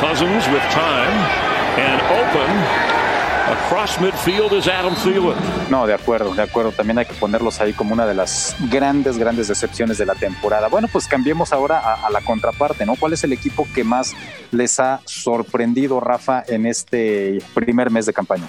[3.45, 5.35] Across midfield is Adam Thielen.
[5.69, 6.71] No, de acuerdo, de acuerdo.
[6.71, 10.67] También hay que ponerlos ahí como una de las grandes, grandes decepciones de la temporada.
[10.67, 12.95] Bueno, pues cambiemos ahora a, la contraparte, ¿no?
[12.95, 14.13] ¿Cuál es el equipo que más
[14.49, 18.47] les ha sorprendido, Rafa, en este primer mes de campaña?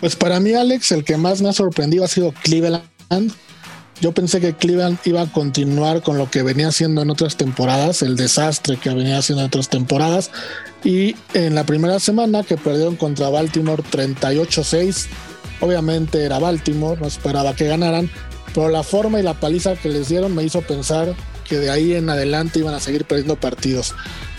[0.00, 2.82] Pues para mí, Alex, el que más me ha sorprendido ha sido Cleveland.
[4.00, 8.02] Yo pensé que Cleveland iba a continuar con lo que venía haciendo en otras temporadas,
[8.02, 10.32] el desastre que venía haciendo en otras temporadas,
[10.84, 15.06] Y en la primera semana que perdieron contra Baltimore 38-6,
[15.60, 18.10] obviamente era Baltimore, no esperaba que ganaran,
[18.52, 21.14] pero la forma y la paliza que les dieron me hizo pensar
[21.48, 23.94] que de ahí en adelante iban a seguir perdiendo partidos.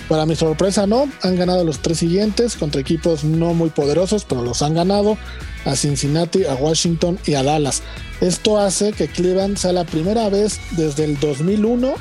[0.09, 4.41] Para mi sorpresa no, han ganado los tres siguientes contra equipos no muy poderosos, pero
[4.41, 5.17] los han ganado
[5.63, 7.83] a Cincinnati, a Washington y a Dallas.
[8.19, 11.93] Esto hace que Cleveland sea la primera vez desde el 2001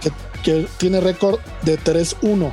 [0.00, 0.10] que,
[0.42, 2.52] que tiene récord de 3-1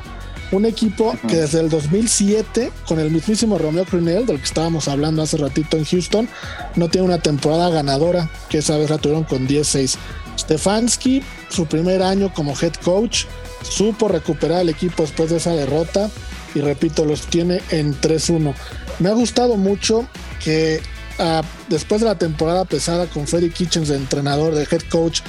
[0.51, 5.21] un equipo que desde el 2007, con el mismísimo Romeo Crunel, del que estábamos hablando
[5.21, 6.29] hace ratito en Houston,
[6.75, 9.97] no tiene una temporada ganadora, que esa vez la tuvieron con 10-6.
[10.37, 13.25] Stefanski, su primer año como head coach,
[13.63, 16.09] supo recuperar el equipo después de esa derrota
[16.55, 18.53] y repito, los tiene en 3-1.
[18.99, 20.07] Me ha gustado mucho
[20.43, 20.81] que
[21.19, 25.21] uh, después de la temporada pesada con Freddy Kitchens de entrenador, de head coach,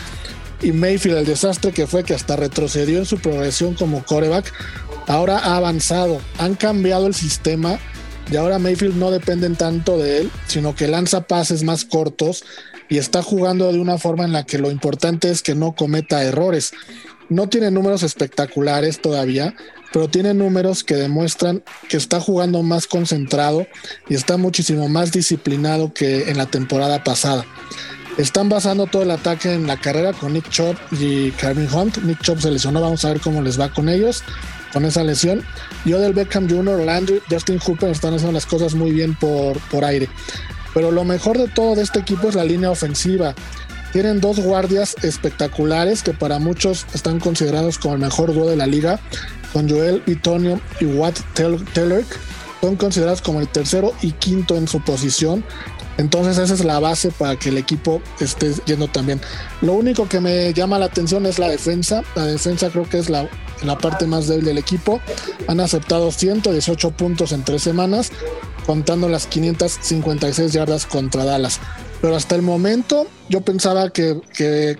[0.60, 4.52] y Mayfield, el desastre que fue que hasta retrocedió en su progresión como coreback,
[5.06, 7.78] ahora ha avanzado, han cambiado el sistema
[8.30, 12.44] y ahora Mayfield no dependen tanto de él, sino que lanza pases más cortos
[12.88, 16.24] y está jugando de una forma en la que lo importante es que no cometa
[16.24, 16.72] errores.
[17.28, 19.54] No tiene números espectaculares todavía,
[19.92, 23.66] pero tiene números que demuestran que está jugando más concentrado
[24.08, 27.44] y está muchísimo más disciplinado que en la temporada pasada.
[28.18, 31.98] Están basando todo el ataque en la carrera con Nick Chubb y Calvin Hunt.
[31.98, 34.24] Nick Chubb se lesionó, vamos a ver cómo les va con ellos
[34.72, 35.44] con esa lesión.
[35.85, 39.85] Y Odell Beckham Jr., Landry, Justin Hooper están haciendo las cosas muy bien por, por
[39.85, 40.09] aire.
[40.74, 43.35] Pero lo mejor de todo de este equipo es la línea ofensiva.
[43.92, 48.66] Tienen dos guardias espectaculares que para muchos están considerados como el mejor dúo de la
[48.66, 49.00] liga,
[49.52, 52.04] con Joel Bitonio y Watt Taylor.
[52.61, 55.44] Son considerados como el tercero y quinto en su posición.
[55.98, 59.20] Entonces esa es la base para que el equipo esté yendo también.
[59.61, 62.02] Lo único que me llama la atención es la defensa.
[62.14, 63.28] La defensa creo que es la,
[63.62, 65.00] la parte más débil del equipo.
[65.48, 68.12] Han aceptado 118 puntos en tres semanas,
[68.64, 71.61] contando las 556 yardas contra Dallas.
[72.00, 74.20] Pero hasta el momento yo pensaba que,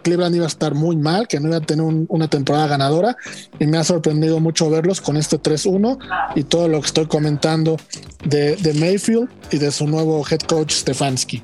[0.03, 3.17] Cleveland iba a estar muy mal, que no iba a tener una temporada ganadora
[3.59, 5.99] y me ha sorprendido mucho verlos con este 3-1
[6.37, 7.77] y todo lo que estoy comentando
[8.25, 11.43] de, de, Mayfield y de su nuevo head coach Stefanski.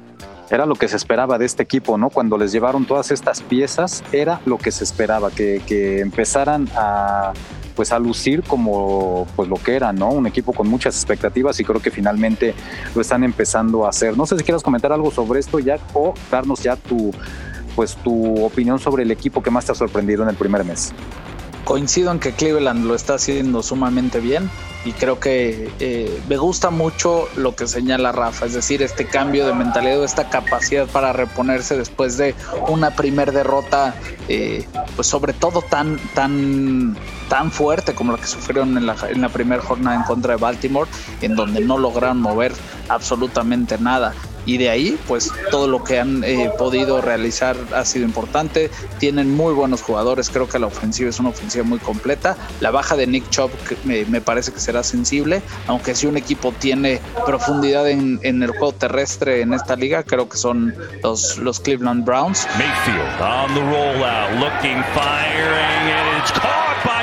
[0.50, 2.10] Era lo que se esperaba de este equipo, ¿no?
[2.10, 7.32] Cuando les llevaron todas estas piezas, era lo que se esperaba, que, que empezaran a
[7.74, 10.10] pues a lucir como pues lo que era, ¿no?
[10.10, 12.54] Un equipo con muchas expectativas y creo que finalmente
[12.94, 14.16] lo están empezando a hacer.
[14.16, 17.12] No sé si quieras comentar algo sobre esto, Jack, o darnos ya tu
[17.74, 20.92] pues tu opinión sobre el equipo que más te ha sorprendido en el primer mes.
[21.64, 24.48] Coincido en que Cleveland lo está haciendo sumamente bien
[24.84, 29.46] y creo que eh, me gusta mucho lo que señala Rafa, es decir, este cambio
[29.46, 32.34] de mentalidad, esta capacidad para reponerse después de
[32.68, 33.94] una primer derrota,
[34.28, 36.96] eh, pues sobre todo tan, tan,
[37.28, 40.40] tan fuerte como la que sufrieron en la, en la primera jornada en contra de
[40.40, 40.90] Baltimore,
[41.22, 42.52] en donde no lograron mover
[42.88, 44.14] absolutamente nada
[44.46, 48.70] y de ahí pues todo lo que han eh, podido realizar ha sido importante.
[48.98, 52.36] Tienen muy buenos jugadores creo que la ofensiva es una ofensiva muy completa.
[52.60, 53.50] La baja de Nick Chubb
[53.84, 58.50] me, me parece que será sensible aunque si un equipo tiene profundidad en, en, el
[58.50, 62.46] juego terrestre en esta liga creo que son los, los Cleveland Browns.
[62.58, 66.93] Mayfield on the rollout looking firing and it's caught by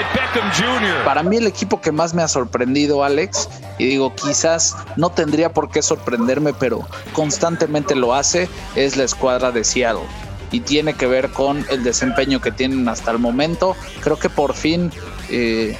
[1.05, 5.53] Para mí el equipo que más me ha sorprendido Alex y digo quizás no tendría
[5.53, 10.03] por qué sorprenderme pero con constantemente lo hace es la escuadra de Seattle
[10.51, 13.75] y tiene que ver con el desempeño que tienen hasta el momento.
[14.01, 14.91] Creo que por fin
[15.29, 15.77] eh,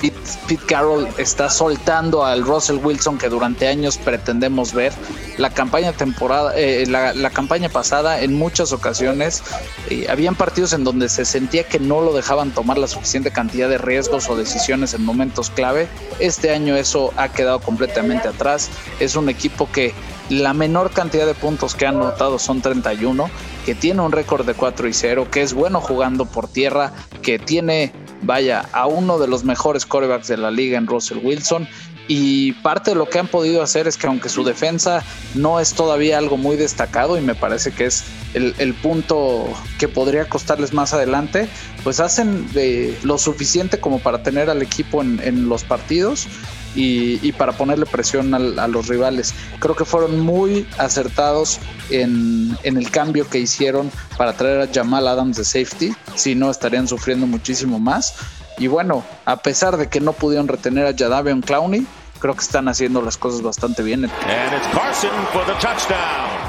[0.00, 4.92] Pete, Carroll está soltando al Russell Wilson que durante años pretendemos ver.
[5.38, 9.42] La campaña temporada, eh, la, campaña pasada, en muchas ocasiones,
[9.88, 13.68] eh, habían partidos en donde se sentía que no lo dejaban tomar la suficiente cantidad
[13.68, 15.88] de riesgos o decisiones en momentos clave.
[16.18, 18.70] Este año eso ha quedado completamente atrás.
[18.98, 19.94] Es un equipo que
[20.30, 23.28] la menor cantidad de puntos que han anotado son 31,
[23.66, 27.38] que tiene un récord de 4 y 0, que es bueno jugando por tierra, que
[27.38, 31.68] tiene vaya, a uno de los mejores corebacks de la liga en Russell Wilson.
[32.08, 35.04] Y parte de lo que han podido hacer es que aunque su defensa
[35.34, 38.02] no es todavía algo muy destacado y me parece que es
[38.34, 39.46] el, punto
[39.78, 41.48] que podría costarles más adelante,
[41.84, 46.26] pues hacen de lo suficiente como para tener al equipo en, en los partidos
[46.74, 49.34] y, para ponerle presión a, los rivales.
[49.58, 51.58] Creo que fueron muy acertados
[51.90, 56.88] en, el cambio que hicieron para traer a Jamal Adams de safety, si no estarían
[56.88, 58.14] sufriendo muchísimo más.
[58.58, 61.86] Y bueno, a pesar de que no pudieron retener a Jadavion Clowney,
[62.20, 64.08] creo que están haciendo las cosas bastante bien.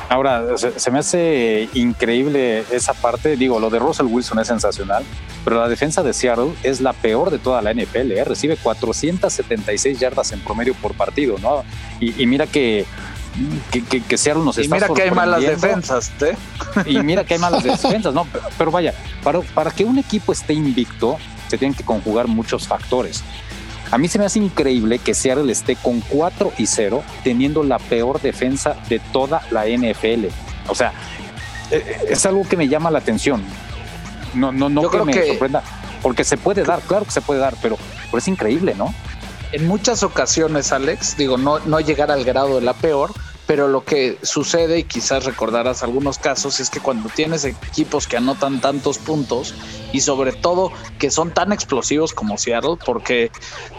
[0.09, 3.37] Ahora, se, me hace increíble esa parte.
[3.37, 5.03] Digo, lo de Russell Wilson es sensacional,
[5.43, 8.11] pero la defensa de Seattle es la peor de toda la NFL.
[8.11, 8.23] ¿eh?
[8.25, 11.63] Recibe 476 yardas en promedio por partido, ¿no?
[11.99, 12.85] Y, mira que
[13.71, 16.35] que, que, Seattle nos está Y mira que hay malas defensas, ¿eh?
[16.85, 18.27] Y mira que hay malas defensas, ¿no?
[18.57, 23.23] Pero, vaya, para, para que un equipo esté invicto, se tienen que conjugar muchos factores.
[23.91, 27.77] A mí se me hace increíble que Seattle esté con 4 y 0, teniendo la
[27.77, 30.27] peor defensa de toda la NFL.
[30.69, 30.93] O sea,
[31.69, 33.43] e, e, es algo que me llama la atención.
[34.33, 35.61] No, no, no que me sorprenda,
[36.01, 38.93] porque se puede dar, claro que se puede dar, pero, pero es increíble, ¿no?
[39.51, 43.11] En muchas ocasiones, Alex, digo, no, no llegar al grado de la peor,
[43.51, 48.15] pero lo que sucede, y quizás recordarás algunos casos, es que cuando tienes equipos que
[48.15, 49.53] anotan tantos puntos
[49.91, 53.29] y sobre todo que son tan explosivos como Seattle, porque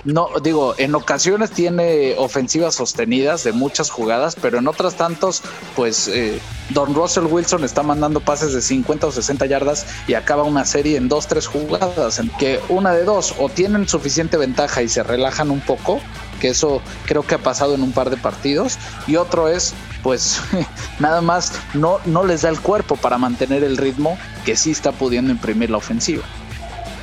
[0.05, 5.41] no, digo, en ocasiones tiene ofensivas sostenidas de muchas jugadas, pero en otras tantos,
[5.75, 10.43] pues eh, Don Russell Wilson está mandando pases de 50 o 60 yardas y acaba
[10.43, 14.83] una serie en dos, tres jugadas, en que una de dos, o tienen suficiente ventaja
[14.83, 15.99] y se relajan un poco,
[16.43, 18.77] que eso creo que ha pasado en un par de partidos,
[19.07, 20.43] y otro es, pues
[20.99, 24.91] nada más no, no les da el cuerpo para mantener el ritmo que sí está
[24.91, 26.25] pudiendo imprimir la ofensiva.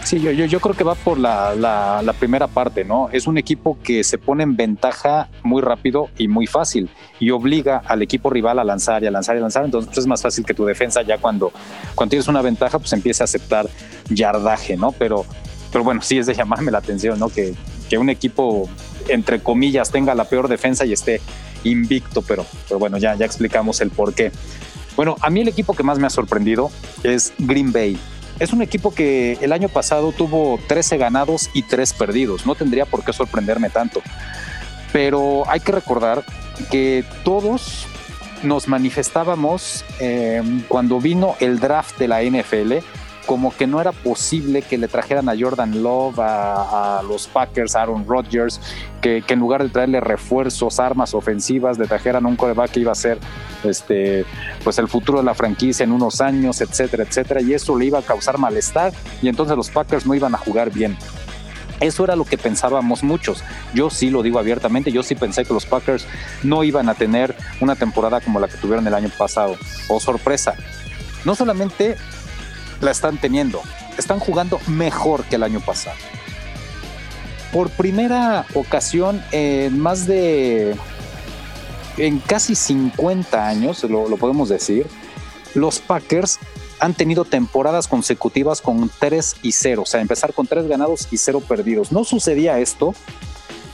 [0.04, 3.10] Sí, yo, yo, yo, creo que va por la, la, primera parte, ¿no?
[3.13, 7.82] Es un equipo que se pone en ventaja muy rápido y muy fácil y obliga
[7.86, 9.63] al equipo rival a lanzar y a lanzar y a lanzar.
[9.63, 11.54] Entonces pues, es más fácil que tu defensa ya cuando,
[11.95, 13.69] cuando tienes una ventaja, pues empiece a aceptar
[14.10, 14.91] yardaje, ¿no?
[14.93, 15.25] Pero,
[15.71, 17.30] pero bueno, sí es de llamarme la atención, ¿no?
[17.30, 17.54] Que,
[17.89, 18.69] que un equipo
[19.10, 21.22] entre comillas, tenga la peor defensa y esté
[21.63, 24.32] invicto, pero, pero bueno, ya, ya explicamos el por qué.
[24.95, 26.72] Bueno, a mí el equipo que más me ha sorprendido
[27.04, 27.98] es Green Bay.
[28.39, 32.45] Es un equipo que el año pasado tuvo 13 ganados y 3 perdidos.
[32.45, 34.02] No tendría por qué sorprenderme tanto.
[34.93, 36.24] Pero hay que recordar
[36.72, 37.86] que todos
[38.43, 42.78] nos manifestábamos eh, cuando vino el draft de la NFL
[43.30, 47.84] como que no era posible que le trajeran a Jordan Love, a, los Packers, a
[47.84, 48.60] Aaron Rodgers,
[49.02, 52.96] que, en lugar de traerle refuerzos, armas ofensivas, le trajeran un coreback que iba a
[52.96, 53.20] ser
[53.63, 54.26] este,
[54.63, 58.00] pues el futuro de la franquicia en unos años, etcétera, etcétera, y eso le iba
[58.00, 60.98] a causar malestar y entonces los Packers no iban a jugar bien.
[61.82, 63.44] Eso era lo que pensábamos muchos.
[63.76, 66.08] Yo sí lo digo abiertamente, yo sí pensé que los Packers
[66.42, 69.56] no iban a tener una temporada como la que tuvieron el año pasado.
[69.88, 70.56] O oh, sorpresa,
[71.26, 71.96] no solamente
[72.82, 73.62] la están teniendo.
[73.98, 75.98] Están jugando mejor que el año pasado.
[77.52, 80.76] Por primera ocasión en más de...
[81.98, 84.88] En casi 50 años, lo, podemos decir,
[85.54, 86.39] los Packers
[86.80, 91.18] han tenido temporadas consecutivas con 3 y 0, o sea, empezar con 3 ganados y
[91.18, 91.92] 0 perdidos.
[91.92, 92.94] No sucedía esto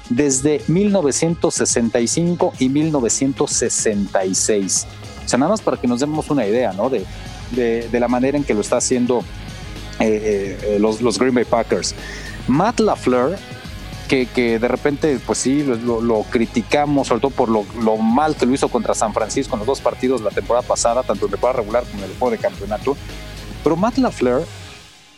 [0.09, 4.87] desde 1965 y 1966.
[5.23, 6.89] O sea, nada más para que nos demos una idea, ¿no?
[6.89, 7.05] De,
[7.55, 9.23] de, la manera en que lo está haciendo
[9.99, 11.95] eh, eh, los, los, Green Bay Packers.
[12.47, 13.37] Matt LaFleur,
[14.07, 18.53] que, que de repente, pues sí, lo, criticamos, sobre todo por lo, mal que lo
[18.53, 21.83] hizo contra San Francisco en los dos partidos la temporada pasada, tanto en temporada regular
[21.83, 22.95] como en el juego de campeonato.
[23.63, 24.45] Pero Matt LaFleur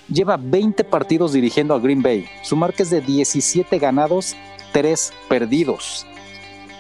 [0.10, 2.28] lleva 20 partidos dirigiendo a Green Bay.
[2.44, 4.36] Su marca es de 17 ganados,
[4.72, 6.06] 3 perdidos.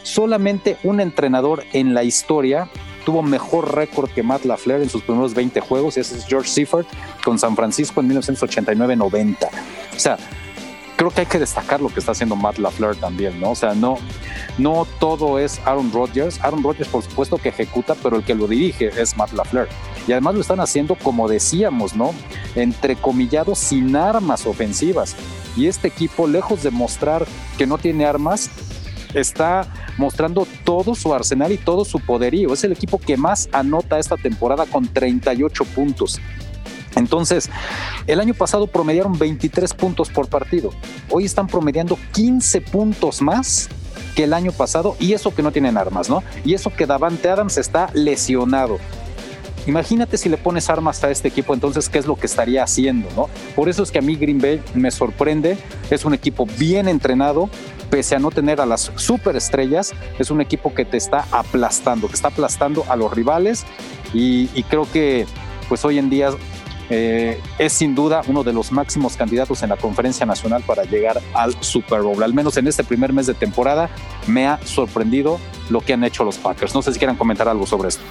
[0.03, 2.69] Solamente un entrenador en la historia
[3.07, 6.49] tuvo mejor récord que Matt LaFleur en sus primeros 20 juegos, y ese es George
[6.49, 6.85] Seifert
[7.23, 9.47] con San Francisco en 1989-90.
[9.95, 10.17] O sea,
[10.97, 13.51] creo que hay que destacar lo que está haciendo Matt LaFleur también, ¿no?
[13.51, 13.97] O sea, no,
[14.57, 16.37] no todo es Aaron Rodgers.
[16.43, 19.69] Aaron Rodgers, por supuesto, que ejecuta, pero el que lo dirige es Matt LaFleur.
[20.05, 22.13] Y además lo están haciendo, como decíamos, ¿no?
[22.55, 25.15] Entrecomillado, sin armas ofensivas.
[25.55, 27.25] Y este equipo, lejos de mostrar
[27.57, 28.49] que no tiene armas,
[29.13, 29.65] está
[29.97, 32.53] mostrando todo su arsenal y todo su poderío.
[32.53, 36.19] Es el equipo que más anota esta temporada con 38 puntos.
[36.95, 37.49] Entonces,
[38.07, 40.71] el año pasado promediaron 23 puntos por partido.
[41.09, 43.69] Hoy están promediando 15 puntos más
[44.15, 46.23] que el año pasado y eso que no tienen armas, ¿no?
[46.43, 48.79] Y eso que Davante Adams está lesionado.
[49.67, 53.09] Imagínate si le pones armas a este equipo, entonces, ¿qué es lo que estaría haciendo,
[53.17, 53.29] no?
[53.53, 55.57] Por eso es que a mí Green Bay me sorprende.
[55.91, 57.49] Es un equipo bien entrenado,
[57.89, 62.13] pese a no tener a las superestrellas, es un equipo que te está aplastando, que
[62.13, 63.65] está aplastando a los rivales
[64.13, 65.25] y, creo que
[65.69, 66.29] pues hoy en día
[66.89, 71.19] eh, es sin duda uno de los máximos candidatos en la conferencia nacional para llegar
[71.33, 72.21] al Super Bowl.
[72.23, 73.89] Al menos en este primer mes de temporada
[74.27, 76.73] me ha sorprendido lo que han hecho los Packers.
[76.73, 78.03] No sé si quieran comentar algo sobre esto.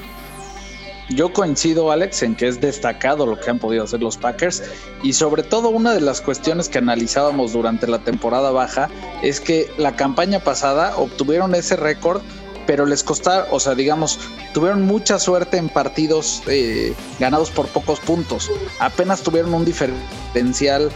[1.10, 4.62] Yo coincido, Alex, en que es destacado lo que han podido hacer los Packers
[5.02, 8.90] y sobre todo una de las cuestiones que analizábamos durante la temporada baja
[9.22, 12.22] es que la campaña pasada obtuvieron ese récord
[12.66, 14.18] pero les costaron, o sea, digamos,
[14.52, 18.50] tuvieron mucha suerte en partidos eh, ganados por pocos puntos.
[18.80, 20.90] Apenas tuvieron un diferencial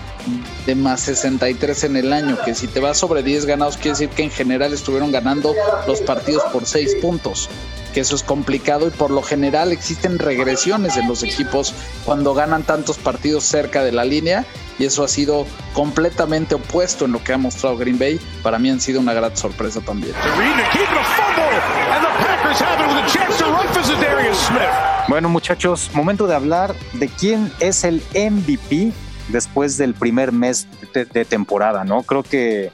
[0.67, 4.09] de más 63 en el año, que si te vas sobre 10 ganados quiere decir
[4.09, 5.55] que en general estuvieron ganando
[5.87, 7.49] los partidos por 6 puntos
[7.93, 11.75] que eso es complicado y por lo general existen regresiones en los equipos
[12.05, 14.45] cuando ganan tantos partidos cerca de la línea
[14.79, 18.19] y eso ha sido completamente opuesto en lo que ha mostrado Green Bay.
[18.43, 20.15] Para mí han sido una gran sorpresa también.
[25.09, 28.93] Bueno muchachos, momento de hablar de quién es el MVP
[29.29, 32.03] después del primer mes de, temporada, ¿no?
[32.03, 32.71] Creo que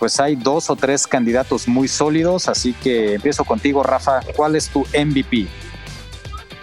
[0.00, 4.22] pues hay dos o tres candidatos muy sólidos, así que empiezo contigo, Rafa.
[4.34, 5.46] ¿Cuál es tu MVP?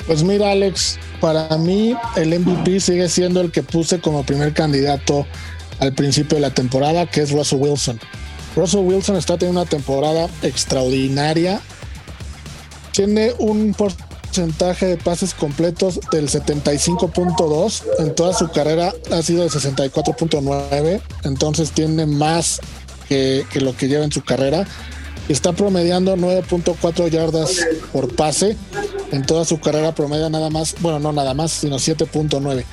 [0.08, 5.28] Pues mira, Alex, para mí el MVP sigue siendo el que puse como primer candidato
[5.80, 8.00] al principio de la temporada, que es Russell Wilson.
[8.56, 11.62] Russell Wilson está teniendo una temporada extraordinaria.
[12.92, 17.84] Tiene un porcentaje de pases completos del 75.2.
[18.00, 21.02] En toda su carrera ha sido de 64.9.
[21.24, 22.60] Entonces tiene más
[23.08, 24.66] que, lo que lleva en su carrera.
[25.30, 27.60] Está promediando 9.4 yardas
[27.92, 28.56] por pase.
[29.12, 32.64] En toda su carrera promedia nada más, bueno, no nada más, sino 7.9.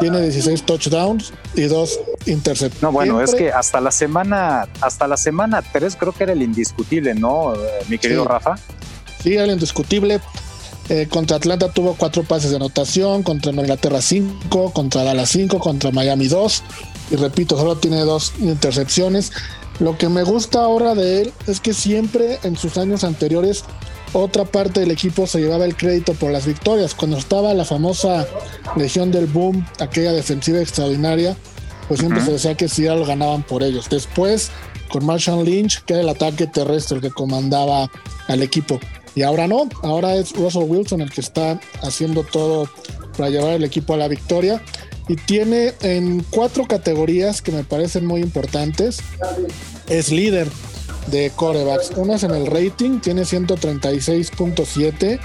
[0.00, 2.82] Tiene 16 touchdowns y dos intercepciones.
[2.82, 6.42] No, bueno, es que hasta la semana, hasta la semana 3 creo que era el
[6.42, 7.54] indiscutible, ¿no,
[7.88, 8.56] mi querido Rafa?
[9.22, 10.20] Sí, el indiscutible.
[10.90, 15.90] Eh, contra Atlanta tuvo cuatro pases de anotación, contra Inglaterra 5, contra Dallas 5, contra
[15.90, 16.62] Miami 2.
[17.10, 19.32] Y repito, solo tiene dos intercepciones.
[19.80, 23.64] Lo que me gusta ahora de él es que siempre en sus años anteriores
[24.12, 26.94] otra parte del equipo se llevaba el crédito por las victorias.
[26.94, 28.26] Cuando estaba la famosa
[28.76, 31.36] Legión del Boom, aquella defensiva extraordinaria,
[31.88, 33.88] pues siempre se decía que lo ganaban por ellos.
[33.90, 34.52] Después,
[34.88, 37.90] con Marshall Lynch, que era el ataque terrestre el que comandaba
[38.28, 38.78] al equipo.
[39.16, 42.68] Y ahora no, ahora es Russell Wilson el que está haciendo todo
[43.16, 44.62] para llevar el equipo a la victoria
[45.08, 48.98] y tiene en cuatro categorías que me parecen muy importantes.
[49.88, 50.48] Es líder
[51.08, 51.92] de corebacks.
[51.96, 55.20] Una es en el rating, tiene 136.7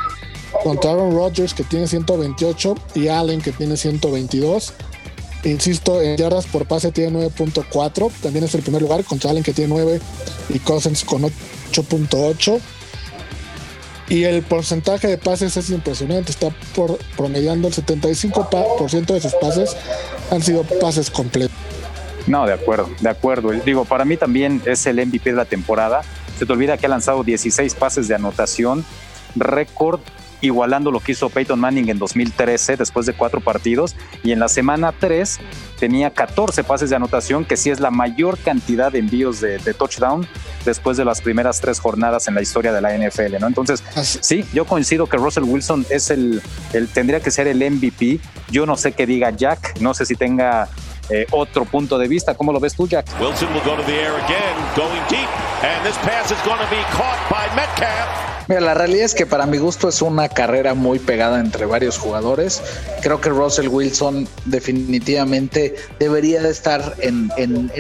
[0.64, 4.74] contra Aaron Rodgers que tiene 128 y Allen que tiene 122.
[5.46, 9.54] Insisto, en yardas por pase tiene 9.4, también es el primer lugar contra Allen que
[9.54, 10.02] tiene 9
[10.50, 12.60] y Cousins con 8.8.
[14.10, 19.78] Y el porcentaje de pases es impresionante, está por, promediando el 75% de sus pases
[20.32, 21.55] han sido pases completos.
[22.26, 23.51] No, de acuerdo, de acuerdo.
[23.51, 26.01] Digo, para mí también es el MVP de la temporada.
[26.38, 28.84] Se te olvida que ha lanzado 16 pases de anotación,
[29.36, 29.99] récord
[30.42, 34.48] igualando lo que hizo Peyton Manning en 2013 después de cuatro partidos y en la
[34.48, 35.40] semana 3
[35.80, 40.28] tenía 14 pases de anotación, que sí es la mayor cantidad de envíos de, touchdown
[40.66, 43.48] después de las primeras tres jornadas en la historia de la NFL, ¿no?
[43.48, 43.84] Entonces,
[44.22, 46.42] sí, yo coincido que Russell Wilson es el,
[46.74, 48.20] el tendría que ser el MVP.
[48.52, 50.68] Yo no sé qué diga Jack, no sé si tenga
[51.10, 52.36] eh, otro punto de vista.
[52.36, 53.08] ¿Cómo lo ves tú, Jack?
[53.20, 55.30] Wilson will go to the air again, going deep,
[55.64, 58.39] and this pass is going to be caught by Metcalf.
[58.50, 62.00] Mira, la realidad es que para mi gusto es una carrera muy pegada entre varios
[62.00, 62.64] jugadores.
[63.04, 67.30] Creo que Russell Wilson definitivamente debería de estar en,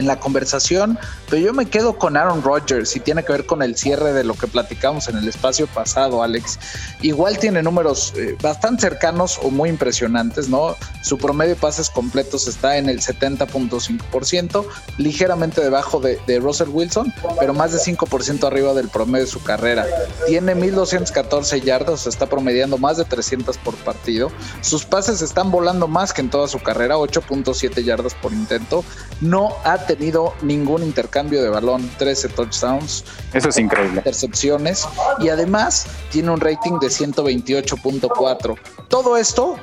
[0.05, 0.99] la conversación,
[1.29, 4.23] pero yo me quedo con Aaron Rodgers y tiene que ver con el cierre de
[4.23, 6.57] lo que platicamos en el espacio pasado, Alex.
[7.01, 10.75] Igual tiene números eh, bastante cercanos o muy impresionantes, ¿no?
[11.03, 14.65] Su promedio de pases completos está en el 70.5%,
[14.97, 19.43] ligeramente debajo de, de Russell Wilson, pero más de 5% arriba del promedio de su
[19.43, 19.85] carrera.
[20.25, 24.31] Tiene 1214 yardas, está promediando más de 300 por partido.
[24.61, 28.83] Sus pases están volando más que en toda su carrera, 8.7 yardas por intento.
[29.21, 33.03] No ha tenido ningún intercambio de balón, 13 touchdowns.
[33.33, 33.97] Eso es increíble.
[33.97, 34.87] Intercepciones
[35.19, 38.57] y además tiene un rating de 128.4.
[38.87, 39.57] Todo esto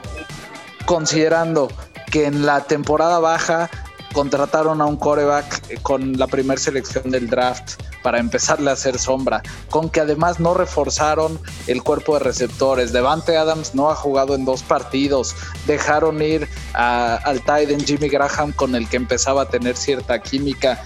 [0.85, 1.69] considerando
[2.11, 3.71] que en la temporada baja
[4.13, 9.43] contrataron a un coreback con la primera selección del draft para empezarle a hacer sombra,
[9.69, 12.93] con que además no reforzaron el cuerpo de receptores.
[12.93, 15.35] Devante Adams no ha jugado en dos partidos,
[15.67, 20.83] dejaron ir al Tiden Jimmy Graham con el que empezaba a tener cierta química.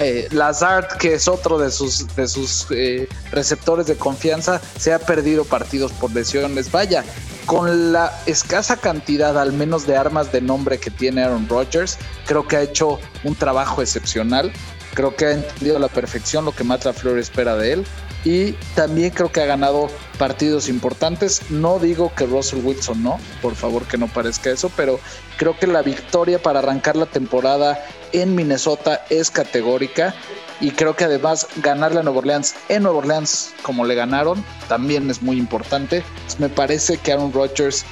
[0.00, 4.98] Eh, Lazard, que es otro de sus, de sus eh, receptores de confianza, se ha
[4.98, 6.70] perdido partidos por lesiones.
[6.70, 7.04] Vaya,
[7.46, 12.46] con la escasa cantidad, al menos de armas de nombre que tiene Aaron Rodgers, creo
[12.46, 14.52] que ha hecho un trabajo excepcional.
[14.94, 17.86] Creo que ha entendido a la perfección lo que Matt LaFleur espera de él.
[18.24, 21.50] Y también creo que ha ganado partidos importantes.
[21.50, 25.00] No digo que Russell Wilson no, por favor que no parezca eso, pero
[25.36, 30.14] creo que la victoria para arrancar la temporada en Minnesota es categórica
[30.60, 35.10] y creo que además ganarle a Nueva Orleans en Nueva Orleans como le ganaron también
[35.10, 36.04] es muy importante.
[36.38, 37.84] Me parece que Aaron Rodgers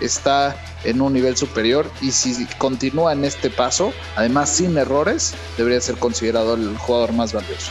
[0.00, 5.80] está en un nivel superior y si continúa en este paso, además sin errores, debería
[5.80, 7.70] ser considerado el jugador más valioso.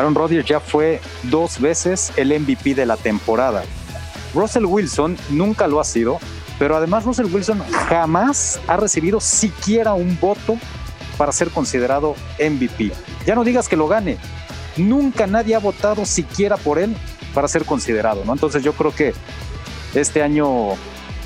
[0.00, 3.64] Aaron Rodgers ya fue dos veces el MVP de la temporada.
[4.34, 6.18] Russell Wilson nunca lo ha sido,
[6.58, 10.56] pero además Russell Wilson jamás ha recibido siquiera un voto
[11.18, 12.92] para ser considerado MVP.
[13.26, 14.16] Ya no digas que lo gane.
[14.78, 16.96] Nunca nadie ha votado siquiera por él
[17.34, 18.32] para ser considerado, ¿no?
[18.32, 19.12] Entonces yo creo que
[19.94, 20.76] este año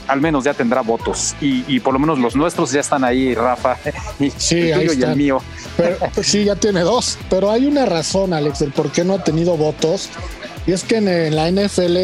[0.09, 3.76] al menos ya tendrá votos y, por lo menos los nuestros ya están ahí, Rafa,
[4.20, 5.42] y sí, el tuyo y el mío.
[6.14, 9.24] Pues sí, ya tiene dos, pero hay una razón, Alex, del por qué no ha
[9.24, 10.11] tenido votos.
[10.66, 11.96] Y es que en, la NFL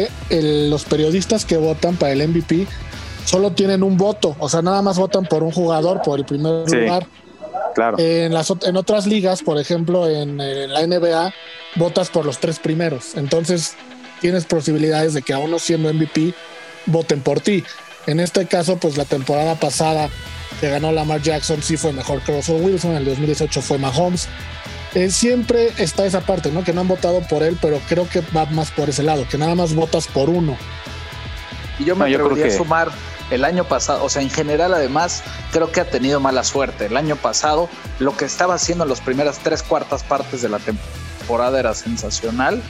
[0.69, 2.67] los periodistas que votan para el MVP
[3.25, 6.69] solo tienen un voto, o sea, nada más votan por un jugador, por el primer
[6.69, 7.07] lugar.
[7.73, 7.97] Claro.
[7.99, 11.33] En, las, en otras ligas, por ejemplo, en, en la NBA,
[11.75, 13.15] votas por los tres primeros.
[13.15, 13.75] Entonces,
[14.19, 16.33] tienes posibilidades de que aún no siendo MVP,
[16.85, 17.63] voten por ti.
[18.07, 20.09] En este caso, pues la temporada pasada
[20.59, 24.27] que ganó Lamar Jackson sí fue mejor que Russell Wilson, el 2018 fue Mahomes.
[24.93, 26.63] Eh, siempre está esa parte, ¿no?
[26.63, 29.37] Que no han votado por él, pero creo que va más por ese lado, que
[29.37, 30.57] nada más votas por uno.
[31.79, 32.91] Y yo me no, atrevería sumar
[33.31, 36.87] el año pasado, o sea, en general además creo que ha tenido mala suerte.
[36.87, 40.59] El año pasado lo que estaba haciendo en las primeras tres cuartas partes de la
[40.59, 42.61] temporada era sensacional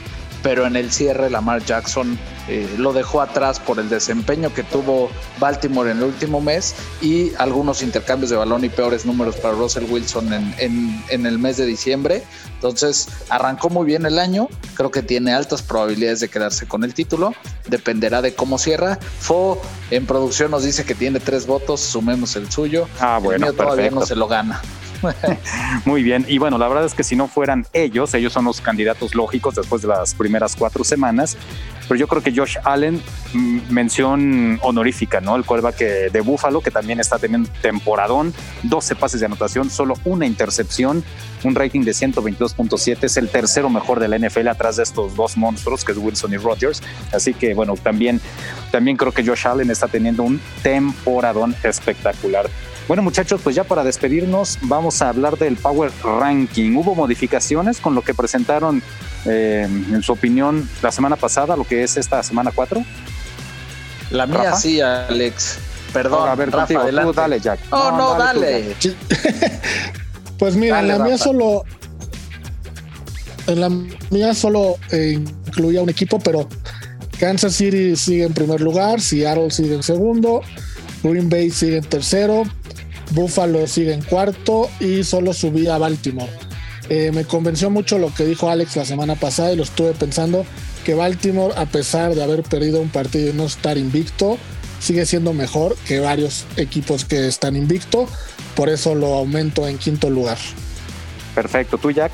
[0.44, 2.18] pero en el cierre Lamar Jackson
[2.48, 7.34] eh, lo dejó atrás por el desempeño que tuvo Baltimore en el último mes y
[7.36, 11.66] algunos intercambios de balón y peores números para Russell Wilson en, en, el mes de
[11.66, 12.24] diciembre.
[12.56, 16.94] Entonces arrancó muy bien el año, creo que tiene altas probabilidades de quedarse con el
[16.94, 17.34] título,
[17.68, 19.00] dependerá de cómo cierra.
[19.20, 19.62] Fo
[19.92, 22.88] en producción nos dice que tiene tres votos, sumemos el suyo.
[23.00, 24.62] Ah, bueno, el mío todavía no se lo gana.
[25.86, 28.62] Muy bien, y bueno, la verdad es que si no fueran ellos, ellos son los
[28.62, 31.38] candidatos lógicos después de las primeras cuatro semanas,
[31.88, 33.02] pero yo creo que Josh Allen,
[33.34, 35.36] mm, mención honorífica, ¿no?
[35.36, 35.78] El quarterback
[36.12, 38.34] de Buffalo, que también está teniendo temporadón,
[38.64, 41.04] 12 pases de anotación, solo una intercepción,
[41.44, 45.38] un rating de 122.7, es el tercero mejor de la NFL atrás de estos dos
[45.38, 46.82] monstruos, que es Wilson y Rodgers,
[47.12, 48.22] así que bueno, también,
[48.72, 52.50] también creo que Josh Allen está teniendo un temporadón espectacular.
[52.92, 56.76] Bueno, muchachos, pues ya para despedirnos, vamos a hablar del Power Ranking.
[56.76, 58.84] ¿Hubo modificaciones con lo que presentaron,
[59.24, 62.84] eh, en su opinión, la semana pasada, lo que es esta semana 4?
[64.10, 65.60] La mía sí, Alex.
[65.94, 67.62] Perdón, a ver, Rafa, Tú dale, Jack.
[67.70, 68.76] Oh, no, dale.
[70.38, 71.64] pues mira, en la mía solo.
[73.48, 73.70] En la
[74.10, 75.18] mía solo eh,
[75.48, 76.46] incluía un equipo, pero
[77.18, 80.42] Kansas City sigue en primer lugar, Seattle sigue en segundo,
[81.04, 82.44] Green Bay sigue en tercero,
[83.12, 86.32] Buffalo sigue en cuarto y solo subí a Baltimore.
[86.90, 90.46] Eh, me convenció mucho lo que dijo Alex la semana pasada y lo estuve pensando
[90.84, 94.38] que Baltimore, a pesar de haber perdido un partido y no estar invicto,
[94.80, 98.08] sigue siendo mejor que varios equipos que están invicto.
[98.56, 100.38] Por eso lo aumento en quinto lugar.
[101.36, 101.78] Perfecto.
[101.78, 102.12] ¿Tú, Jack?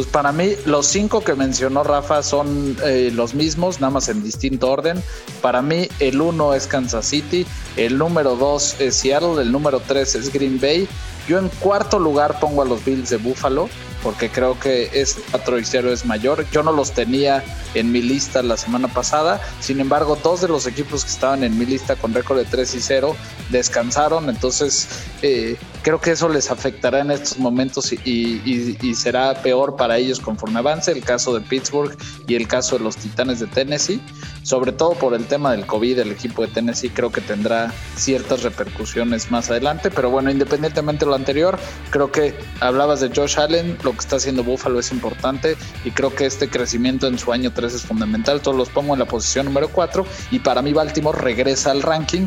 [0.00, 4.22] Pues para mí los cinco que mencionó Rafa son eh, los mismos, nada más en
[4.22, 5.04] distinto orden.
[5.42, 7.46] Para mí el uno es Kansas City,
[7.76, 10.88] el número dos es Seattle, el número tres es Green Bay.
[11.28, 13.68] Yo en cuarto lugar pongo a los Bills de Buffalo
[14.02, 16.46] porque creo que ese patrón es mayor.
[16.50, 17.42] Yo no los tenía
[17.74, 21.58] en mi lista la semana pasada, sin embargo, dos de los equipos que estaban en
[21.58, 23.16] mi lista con récord de 3 y 0
[23.50, 24.88] descansaron, entonces
[25.22, 30.58] eh, creo que eso les afectará en estos momentos y, será peor para ellos conforme
[30.58, 30.92] avance.
[30.92, 31.96] El caso de Pittsburgh
[32.26, 34.00] y el caso de los Titanes de Tennessee,
[34.42, 38.42] sobre todo por el tema del COVID, el equipo de Tennessee creo que tendrá ciertas
[38.42, 41.58] repercusiones más adelante, pero bueno, independientemente de lo anterior,
[41.90, 46.14] creo que hablabas de Josh Allen, lo que está haciendo Buffalo es importante y creo
[46.14, 49.46] que este crecimiento en su año 3 es fundamental, todos los pongo en la posición
[49.46, 52.26] número 4 y para mí Baltimore regresa al ranking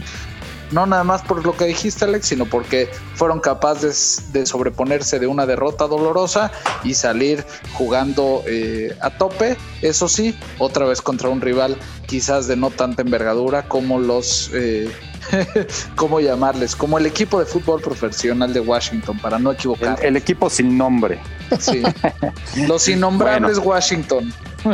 [0.73, 5.27] no nada más por lo que dijiste Alex, sino porque fueron capaces de sobreponerse de
[5.27, 6.51] una derrota dolorosa
[6.83, 12.55] y salir jugando eh, a tope, eso sí, otra vez contra un rival quizás de
[12.55, 14.49] no tanta envergadura como los...
[14.53, 14.91] Eh,
[15.95, 16.75] ¿Cómo llamarles?
[16.75, 19.97] Como el equipo de fútbol profesional de Washington, para no equivocar.
[20.03, 21.19] El, equipo sin nombre.
[21.59, 21.81] Sí.
[22.67, 24.33] Los innombrables Washington.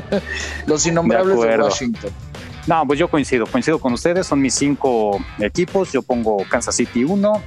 [0.66, 2.12] Los innombrables de Washington.
[2.70, 7.04] No, pues yo coincido, coincido con ustedes, son mis cinco equipos, yo pongo Kansas City
[7.04, 7.42] 1,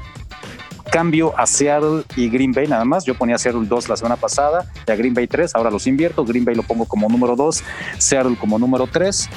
[0.90, 3.04] cambio a Seattle y Green Bay nada más.
[3.04, 6.24] Yo ponía Seattle 2 la semana pasada y a Green Bay 3, ahora los invierto.
[6.24, 7.62] Green Bay lo pongo como número 2,
[7.98, 9.28] Seattle como número 3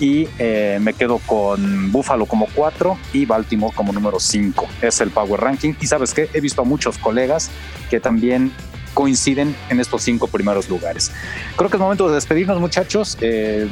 [0.00, 4.68] y eh, me quedo con Buffalo como 4 y Baltimore como número 5.
[4.82, 5.72] Es el Power Ranking.
[5.80, 7.50] Y sabes que he visto a muchos colegas
[7.88, 8.52] que también
[8.92, 11.10] coinciden en estos cinco primeros lugares.
[11.56, 13.16] Creo que es momento de despedirnos muchachos.
[13.22, 13.66] Eh,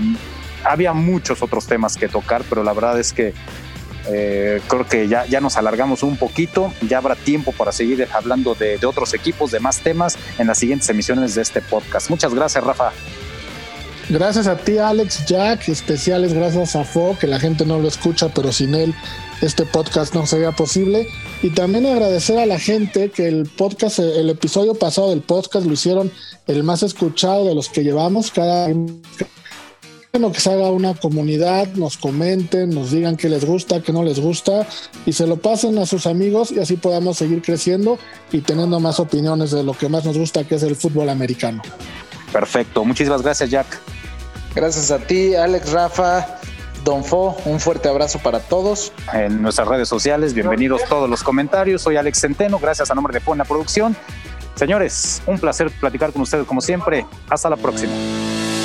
[0.64, 3.34] había muchos otros temas que tocar, pero la verdad es que
[4.08, 8.54] eh, creo que ya, ya nos alargamos un poquito, ya habrá tiempo para seguir hablando
[8.54, 12.11] de, de otros equipos, de más temas en las siguientes emisiones de este podcast.
[12.11, 12.92] Muchas gracias, Rafa.
[14.08, 18.28] Gracias a ti, Alex, Jack, especiales gracias a Fo, que la gente no lo escucha,
[18.34, 18.92] pero sin él
[19.40, 21.06] este podcast no sería posible.
[21.42, 25.72] Y también agradecer a la gente que el podcast, el episodio pasado del podcast lo
[25.72, 26.11] hicieron
[26.46, 28.30] el más escuchado de los que llevamos.
[28.30, 28.68] Cada
[30.12, 34.02] bueno, que se haga una comunidad, nos comenten, nos digan qué les gusta, qué no
[34.02, 34.66] les gusta
[35.06, 37.98] y se lo pasen a sus amigos y así podamos seguir creciendo
[38.32, 41.62] y teniendo más opiniones de lo que más nos gusta, que es el fútbol americano.
[42.32, 43.66] Perfecto, muchísimas gracias Jack.
[44.54, 46.38] Gracias a ti, Alex Rafa.
[46.84, 48.90] Don Fo, un fuerte abrazo para todos.
[49.12, 51.82] En nuestras redes sociales, bienvenidos todos los comentarios.
[51.82, 53.94] Soy Alex Centeno, gracias a nombre de Fo en la producción.
[54.56, 57.06] Señores, un placer platicar con ustedes como siempre.
[57.28, 57.92] Hasta la próxima.